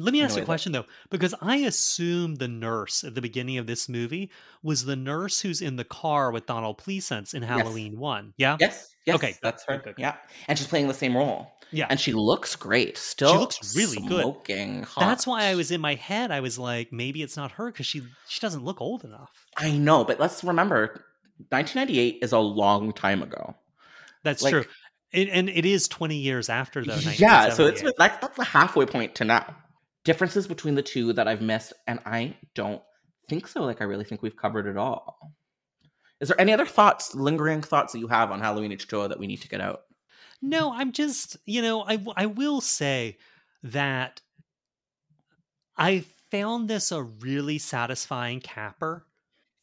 [0.00, 3.58] Let me ask you a question though, because I assume the nurse at the beginning
[3.58, 4.30] of this movie
[4.62, 8.32] was the nurse who's in the car with Donald Pleasence in Halloween One.
[8.36, 8.56] Yeah.
[8.60, 9.74] Yes, yes, Okay, that's her.
[9.78, 10.02] good, good, good.
[10.02, 10.14] Yeah,
[10.46, 11.50] and she's playing the same role.
[11.70, 11.86] Yeah.
[11.90, 12.96] and she looks great.
[12.96, 14.22] Still, she looks really good.
[14.22, 15.00] Smoking hot.
[15.00, 16.30] That's why I was in my head.
[16.30, 19.30] I was like, maybe it's not her because she she doesn't look old enough.
[19.56, 21.04] I know, but let's remember,
[21.50, 23.54] 1998 is a long time ago.
[24.24, 24.64] That's Like- true.
[25.10, 28.84] It, and it is 20 years after the Yeah, so it's like that's the halfway
[28.84, 29.56] point to now.
[30.04, 32.82] Differences between the two that I've missed, and I don't
[33.28, 33.62] think so.
[33.62, 35.18] Like I really think we've covered it all.
[36.20, 39.26] Is there any other thoughts, lingering thoughts that you have on Halloween H2O that we
[39.26, 39.80] need to get out?
[40.40, 43.18] No, I'm just, you know, I, I will say
[43.62, 44.20] that
[45.76, 46.00] I
[46.30, 49.06] found this a really satisfying capper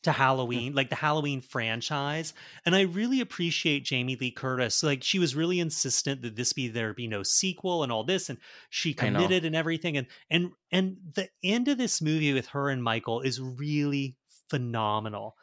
[0.04, 2.34] to Halloween, like the Halloween franchise,
[2.66, 4.84] and I really appreciate Jamie Lee Curtis.
[4.84, 8.30] Like she was really insistent that this be there be no sequel and all this,
[8.30, 8.40] and
[8.70, 12.84] she committed and everything, and and and the end of this movie with her and
[12.84, 14.18] Michael is really
[14.50, 15.36] phenomenal.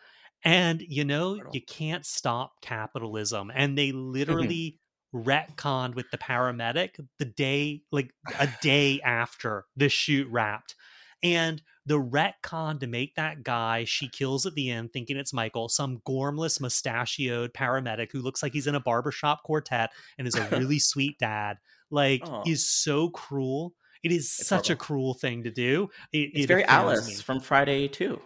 [0.45, 3.93] And you know, you can't stop capitalism, and they
[4.29, 4.53] Mm-hmm.
[4.53, 4.81] literally
[5.15, 8.11] retconned with the paramedic the day like
[8.41, 10.75] a day after the shoot wrapped
[11.23, 15.69] and the retcon to make that guy she kills at the end thinking it's michael
[15.69, 20.49] some gormless mustachioed paramedic who looks like he's in a barbershop quartet and is a
[20.53, 21.59] really sweet dad
[21.91, 22.43] like Aw.
[22.47, 26.47] is so cruel it is It's such a cruel thing to do it, It's it
[26.47, 27.15] very Alice me.
[27.17, 28.21] from Friday too.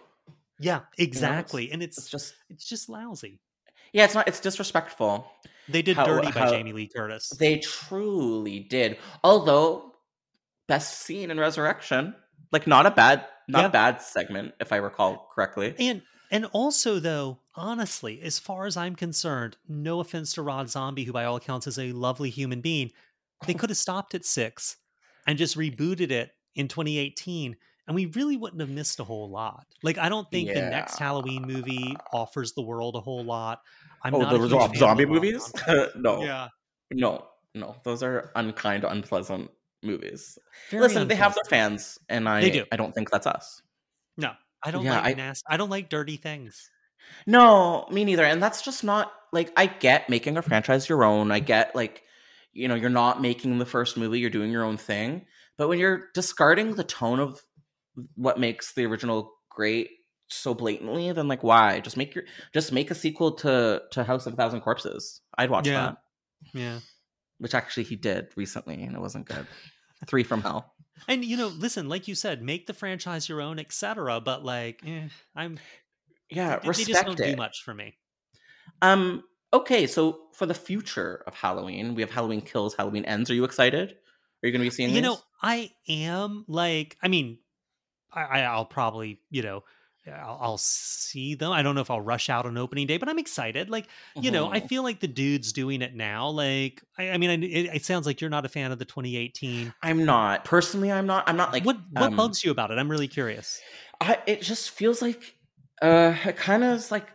[0.59, 3.41] yeah exactly and it's It's just it's just lousy
[3.93, 4.27] yeah, it's not.
[4.27, 5.31] It's disrespectful.
[5.69, 8.97] They did How- dirty by jamie lee curtis They truly did.
[9.23, 9.93] Although
[10.67, 12.15] best scene in Resurrection,
[12.51, 13.67] like not a bad, not Yeah.
[13.67, 15.75] a bad segment if I recall correctly.
[15.79, 21.05] And and also though, honestly, as far as I'm concerned, no offense to Rob Zombie,
[21.05, 22.91] who by all accounts is a lovely human being,
[23.45, 24.77] they could have stopped at six
[25.25, 27.55] and just rebooted it in 2018,
[27.87, 29.65] and we really wouldn't have missed a whole lot.
[29.83, 33.61] Like I don't think the next Halloween movie offers the world a whole lot.
[34.03, 35.51] I'm oh, not the Rob zombie movies?
[35.95, 36.49] No, Yeah,
[36.91, 37.75] no, no.
[37.83, 39.51] Those are unkind, unpleasant
[39.83, 40.37] movies.
[40.69, 42.65] very Listen, they have their fans, and I, They do.
[42.71, 43.61] I don't think that's us.
[44.17, 44.31] No,
[44.63, 45.45] I don't Yeah, like I- nasty.
[45.49, 46.69] I don't like dirty things.
[47.25, 48.25] No, me neither.
[48.25, 51.31] And that's just not like I get making a franchise your own.
[51.31, 52.03] I get like,
[52.53, 55.25] you know, you're not making the first movie, you're doing your own thing.
[55.57, 57.41] But when you're discarding the tone of
[58.15, 59.89] what makes the original great
[60.29, 61.79] so blatantly, then like why?
[61.79, 62.23] Just make your
[62.53, 65.21] just make a sequel to to House of a Thousand Corpses.
[65.37, 65.81] I'd watch Yeah.
[65.81, 65.97] that.
[66.53, 66.79] Yeah.
[67.39, 69.45] Which actually he did recently and it wasn't good.
[70.07, 70.73] Three from Hell.
[71.07, 74.19] And you know, listen, like you said, make the franchise your own, etc.
[74.21, 75.59] But like, eh, I'm
[76.29, 77.31] Yeah, they- they just respect don't it.
[77.31, 77.97] do much for me.
[78.81, 79.23] Um.
[79.53, 83.29] Okay, so for the future of Halloween, we have Halloween Kills, Halloween Ends.
[83.31, 83.91] Are you excited?
[83.91, 84.89] Are you going to be seeing?
[84.89, 85.03] You these?
[85.03, 87.39] know, I am like, I mean,
[88.11, 89.63] I I'll probably, you know,
[90.09, 91.51] I'll, I'll see them.
[91.51, 93.69] I don't know if I'll rush out on opening day, but I'm excited.
[93.69, 93.87] Like,
[94.19, 94.69] you know, I Mhm.
[94.69, 96.29] feel like the dude's doing it now.
[96.29, 98.85] Like, I, I mean, I, it, it sounds like you're not a fan of the
[98.85, 99.73] 2018.
[99.81, 100.91] I'm not personally.
[100.91, 101.27] I'm not.
[101.27, 102.77] I'm not like what what um, bugs you about it?
[102.77, 103.59] I'm really curious.
[103.99, 105.35] I, it just feels like
[105.81, 107.07] uh, it kind of is like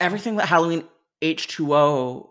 [0.00, 0.84] everything that Halloween
[1.22, 2.30] H2O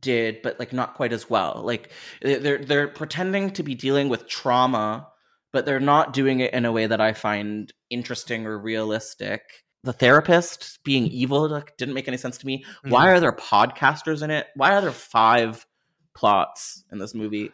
[0.00, 1.62] did, but like not quite as well.
[1.64, 1.90] Like
[2.22, 5.08] they're they're pretending to be dealing with trauma,
[5.52, 9.42] but they're not doing it in a way that I find interesting or realistic.
[9.84, 12.64] The therapist being evil like, didn't make any sense to me.
[12.88, 14.48] Why are there podcasters in it?
[14.56, 15.64] Why are there five
[16.14, 17.52] plots in this movie?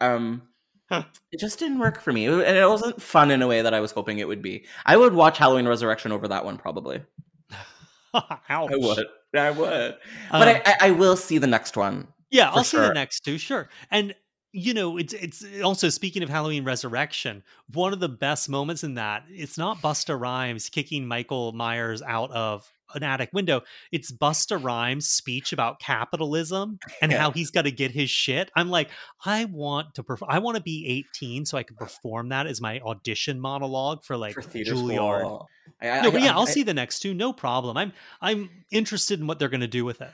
[0.00, 0.42] Um,
[0.88, 1.02] Huh.
[1.32, 3.80] it just didn't work for me, and it wasn't fun in a way that I
[3.80, 4.66] was hoping it would be.
[4.84, 7.02] I would watch Halloween Resurrection over that one probably.
[8.14, 9.06] I would.
[9.34, 9.96] I would.
[10.30, 12.06] But Um, I, I, I will see the next one.
[12.30, 13.68] Yeah, I'll see the next two, sure.
[13.90, 14.14] And
[14.58, 17.42] you know, it's it's eh, also speaking of Halloween Resurrection,
[17.72, 22.30] one of the best moments in that, it's not Busta Rhymes kicking Michael Myers out
[22.30, 23.62] of an attic window.
[23.92, 27.18] It's Busta Rhymes' speech about capitalism and Yeah.
[27.18, 28.50] how he's got to get his shit.
[28.56, 28.88] I'm like,
[29.24, 30.30] I want to perform.
[30.30, 34.16] I want to be 18 so I can perform that as my audition monologue for
[34.16, 35.44] like for Juilliard.
[35.82, 37.76] I, I- No, but yeah, I'll I- see the next two, no problem.
[37.76, 37.92] I'm
[38.22, 40.10] I'm interested in what they're going to do with it.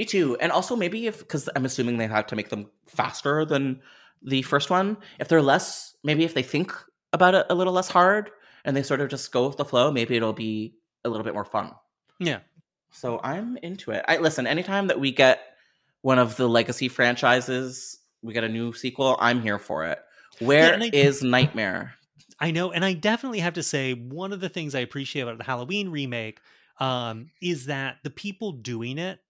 [0.00, 0.34] Me too.
[0.40, 3.82] And also maybe if because I'm assuming they have to make them faster than
[4.22, 4.96] the first one.
[5.18, 6.72] If they're less, maybe if they think
[7.12, 8.30] about it a little less hard
[8.64, 10.74] and they sort of just go with the flow, maybe it'll be
[11.04, 11.72] a little bit more fun.
[12.18, 12.38] Yeah.
[12.90, 14.02] So I'm into it.
[14.08, 15.40] I listen, anytime that we get
[16.00, 19.98] one of the legacy franchises, we get a new sequel, I'm here for it.
[20.38, 21.92] Where and I- is Nightmare?
[22.38, 25.36] I know, and I definitely have to say one of the things I appreciate about
[25.36, 26.40] the Halloween remake
[26.78, 29.20] um, is that the people doing it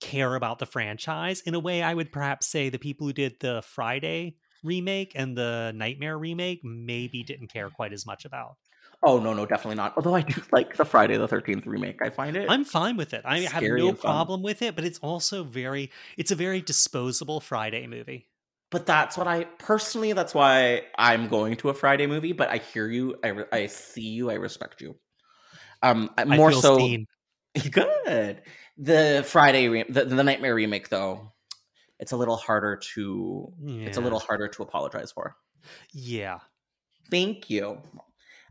[0.00, 3.40] care about the franchise in a way I would perhaps say the people who did
[3.40, 8.56] the Friday remake and the Nightmare remake maybe didn't care quite as much about.
[9.02, 9.92] Oh no, no, definitely not.
[9.96, 12.02] Although I do like the Friday the Thirteenth remake.
[12.02, 12.50] I find it.
[12.50, 13.22] I'm fine with it.
[13.24, 17.86] I have no problem with it, but it's also very it's a very disposable Friday
[17.86, 18.26] movie.
[18.70, 20.12] but that's what I personally.
[20.12, 22.32] That's why I'm going to a Friday movie.
[22.32, 23.16] But I hear you.
[23.22, 24.30] I, re- I see you.
[24.30, 24.96] I respect you.
[25.82, 26.76] Um, I more so.
[26.76, 27.06] seen.
[27.70, 28.42] Good.
[28.76, 31.32] The Friday, re- the, the Nightmare remake, though,
[31.98, 33.52] it's a little harder to.
[33.64, 35.36] It's a little harder to apologize for.
[35.92, 36.38] Yeah.
[37.10, 37.78] Thank you.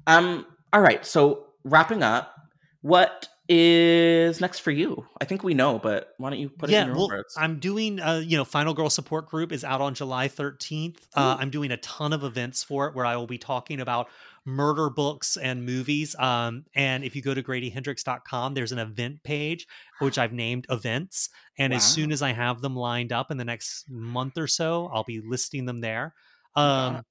[0.06, 0.46] Um.
[0.74, 1.06] All right.
[1.06, 2.36] So wrapping up,
[2.82, 5.06] what is next for you?
[5.22, 7.36] I think we know, but why don't you put it in your well, own words?
[7.38, 10.98] I'm doing, uh, you know, Final Girl Support Group is out on July 13th.
[11.16, 14.10] Uh, I'm doing a ton of events for it where I will be talking about
[14.48, 16.16] murder books and movies.
[16.18, 19.68] Um, and if you go to gradyhendrix.com, there's an event page,
[20.00, 21.30] which I've named events.
[21.60, 24.90] And as soon as I have them lined up in the next month or so,
[24.94, 26.16] I'll be listing them there.
[26.56, 27.02] Um, Wow.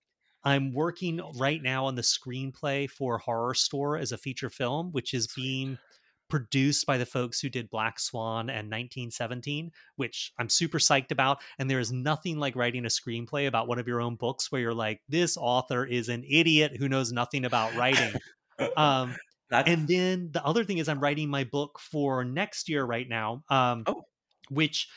[0.44, 5.26] I'm working right now on the screenplay for Horrorstör as a feature film, which is
[5.34, 5.76] being
[6.28, 11.39] produced by the folks who did Black Swan and 1917, which I'm super psyched about.
[11.59, 14.61] And there is nothing like writing a screenplay about one of your own books where
[14.61, 18.12] you're like, this author is an idiot who knows nothing about writing.
[18.77, 19.15] um,
[19.51, 23.44] and then the other thing is I'm writing my book for next year right now,
[23.48, 24.03] um, Oh.
[24.51, 24.89] which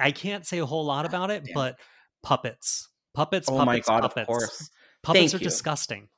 [0.00, 1.54] I can't say a whole lot about it, Damn.
[1.54, 1.76] but
[2.22, 4.20] puppets, puppets, oh puppets, my god, puppets.
[4.22, 4.70] of course.
[5.02, 5.48] Puppets Thank are you.
[5.50, 6.08] disgusting.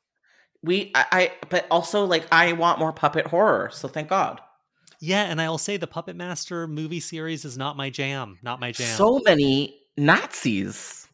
[0.63, 3.71] We, I, I, but also like I want more puppet horror.
[3.73, 4.41] So thank God.
[5.01, 8.39] Yeah, and I'll say the Puppet Master movie series is not my jam.
[8.43, 8.87] Not my jam.
[8.97, 11.07] So many Nazis.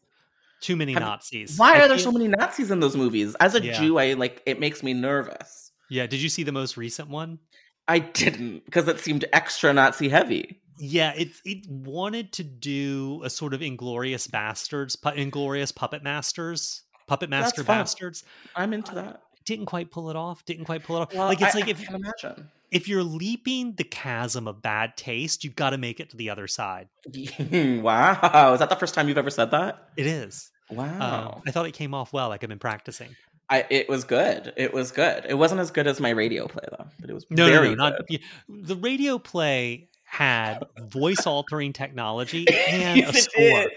[0.61, 1.57] Too many Have- Nazis.
[1.57, 3.35] Why I are there feel- so many Nazis in those movies?
[3.39, 3.73] As a Yeah.
[3.79, 5.71] Jew, I like it makes me nervous.
[5.89, 7.39] Yeah, did you see the most recent one?
[7.87, 10.61] I didn't because it seemed extra Nazi heavy.
[10.79, 16.83] Yeah, it it wanted to do a sort of Inglorious Bastards, pu- Inglorious Puppet Masters,
[17.07, 17.63] Puppet Master.
[17.63, 18.23] Bastards.
[18.55, 19.21] I'm into that.
[19.45, 20.45] Didn't quite pull it off.
[20.45, 21.13] Didn't quite pull it off.
[21.13, 22.49] Well, like it's I, like I if can imagine.
[22.73, 26.29] If you're leaping the chasm of bad taste, you've got to make it to the
[26.29, 26.89] other side.
[27.51, 29.89] wow, is that the first time you've ever said that?
[29.97, 30.51] It is.
[30.69, 32.29] Wow, Um, I thought it came off well.
[32.29, 33.15] Like I've been practicing.
[33.49, 34.53] I, it was good.
[34.57, 35.25] It was good.
[35.27, 37.75] It wasn't as good as my radio play though, but it was No, very no,
[37.75, 38.19] no, not good.
[38.47, 43.43] the radio play had voice altering technology and Yes, a it score.
[43.43, 43.71] did.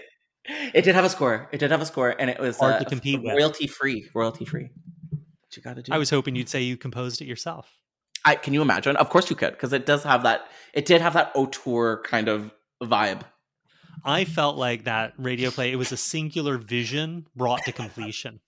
[0.73, 1.49] It did have a score.
[1.51, 3.33] It did have a score, and it was Hard uh, to compete with.
[3.35, 4.09] royalty free.
[4.15, 4.69] Royalty free.
[5.09, 5.91] What you got to do?
[5.91, 7.69] I was hoping you'd say you composed it yourself.
[8.27, 8.95] I can you imagine?
[8.97, 10.47] Of course you could, because it does have that.
[10.73, 12.51] It did have that auteur kind of
[12.83, 13.21] vibe.
[14.03, 18.39] I felt like that radio play, it was a singular vision brought to completion.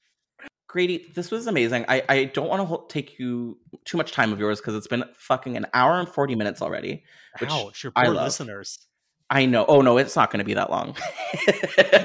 [0.67, 1.85] Grady, this was amazing.
[1.87, 5.03] I, I don't want to take you too much time of yours because it's been
[5.15, 7.03] fucking an hour and 40 minutes already.
[7.39, 8.25] Which Ouch, your I poor love.
[8.25, 8.77] listeners.
[9.31, 9.65] I know.
[9.67, 10.95] Oh, no, it's not going to be that long.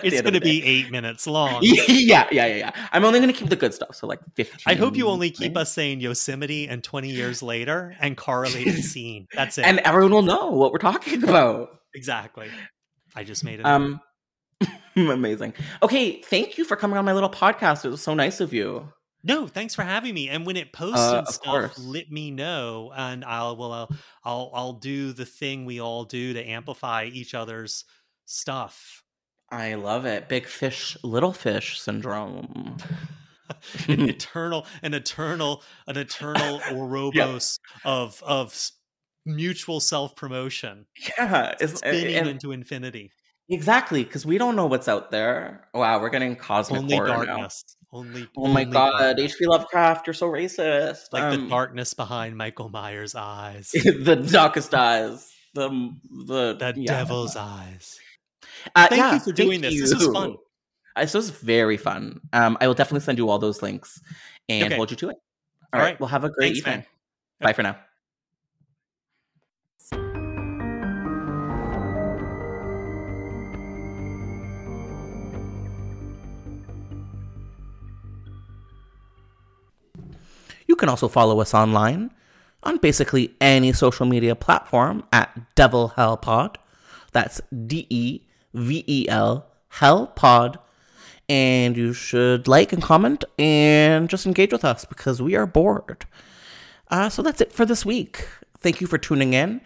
[0.07, 1.61] It's going to be eight minutes long.
[1.63, 2.71] yeah, yeah, yeah, yeah.
[2.93, 3.95] I'm only going to keep the good stuff.
[3.95, 4.61] So, like 15.
[4.67, 5.63] I hope you only keep right?
[5.63, 9.27] us saying Yosemite and 20 years later and correlated scene.
[9.33, 9.65] That's it.
[9.65, 11.71] And everyone will know what we're talking about.
[11.95, 12.51] exactly.
[13.17, 13.67] I just made it.
[13.67, 14.01] Um,
[14.97, 15.55] amazing.
[15.83, 17.85] Okay, thank you for coming on my little podcast.
[17.85, 18.93] It was so nice of you.
[19.27, 20.29] No, thanks for having me.
[20.29, 21.79] And when it posts Uh, and stuff, course.
[21.79, 23.89] let me know, and I'll well, I'll,
[24.25, 27.85] I'll I'll do the thing we all do to amplify each other's
[28.27, 29.03] stuff.
[29.51, 30.29] I love it.
[30.29, 32.77] Big fish, little fish syndrome.
[33.89, 38.71] an eternal, an eternal, an eternal Ouroboros of of
[39.27, 40.87] mutual self promotion,
[41.19, 43.11] Yeah, it's, spinning and- into infinity.
[43.49, 45.69] exactly because we don't know what's out there.
[45.75, 47.49] Wow, we're getting cosmic Only horror now.
[47.95, 48.29] Only.
[48.37, 49.21] Oh my only god.
[49.21, 49.47] H.P.
[49.47, 51.13] Lovecraft, you're so racist.
[51.13, 55.69] Like the Um, darkness behind Michael Myers' eyes, the darkest eyes, the
[56.27, 56.93] the the yeah.
[56.99, 57.99] devil's eyes.
[58.75, 59.81] Uh, Thank yeah, you for doing this.
[59.81, 60.37] This was fun.
[60.97, 62.21] Uh, This was very fun.
[62.33, 64.01] Um, I will definitely send you all those links
[64.49, 64.77] and Okay.
[64.77, 65.17] hold you to it.
[65.73, 65.91] All all right.
[65.93, 66.01] right.
[66.01, 66.85] Well, have a great Thanks, evening.
[67.41, 67.79] Bye for now.
[80.75, 82.11] You can also follow us online
[82.65, 86.59] on basically any social media platform at Devel Hell Pod.
[87.13, 88.23] That's D E
[88.55, 90.59] V E L Hell Pod.
[91.29, 96.07] And you should like and comment and just engage with us because we are bored.
[96.89, 98.27] Uh, so that's it for this week.
[98.59, 99.61] Thank you for tuning in.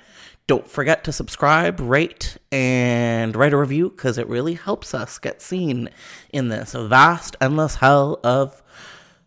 [0.47, 5.40] Don't forget to subscribe, rate, and write a review because it really helps us get
[5.40, 5.89] seen
[6.35, 8.62] in this vast, endless hell of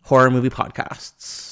[0.02, 1.51] horror movie podcasts.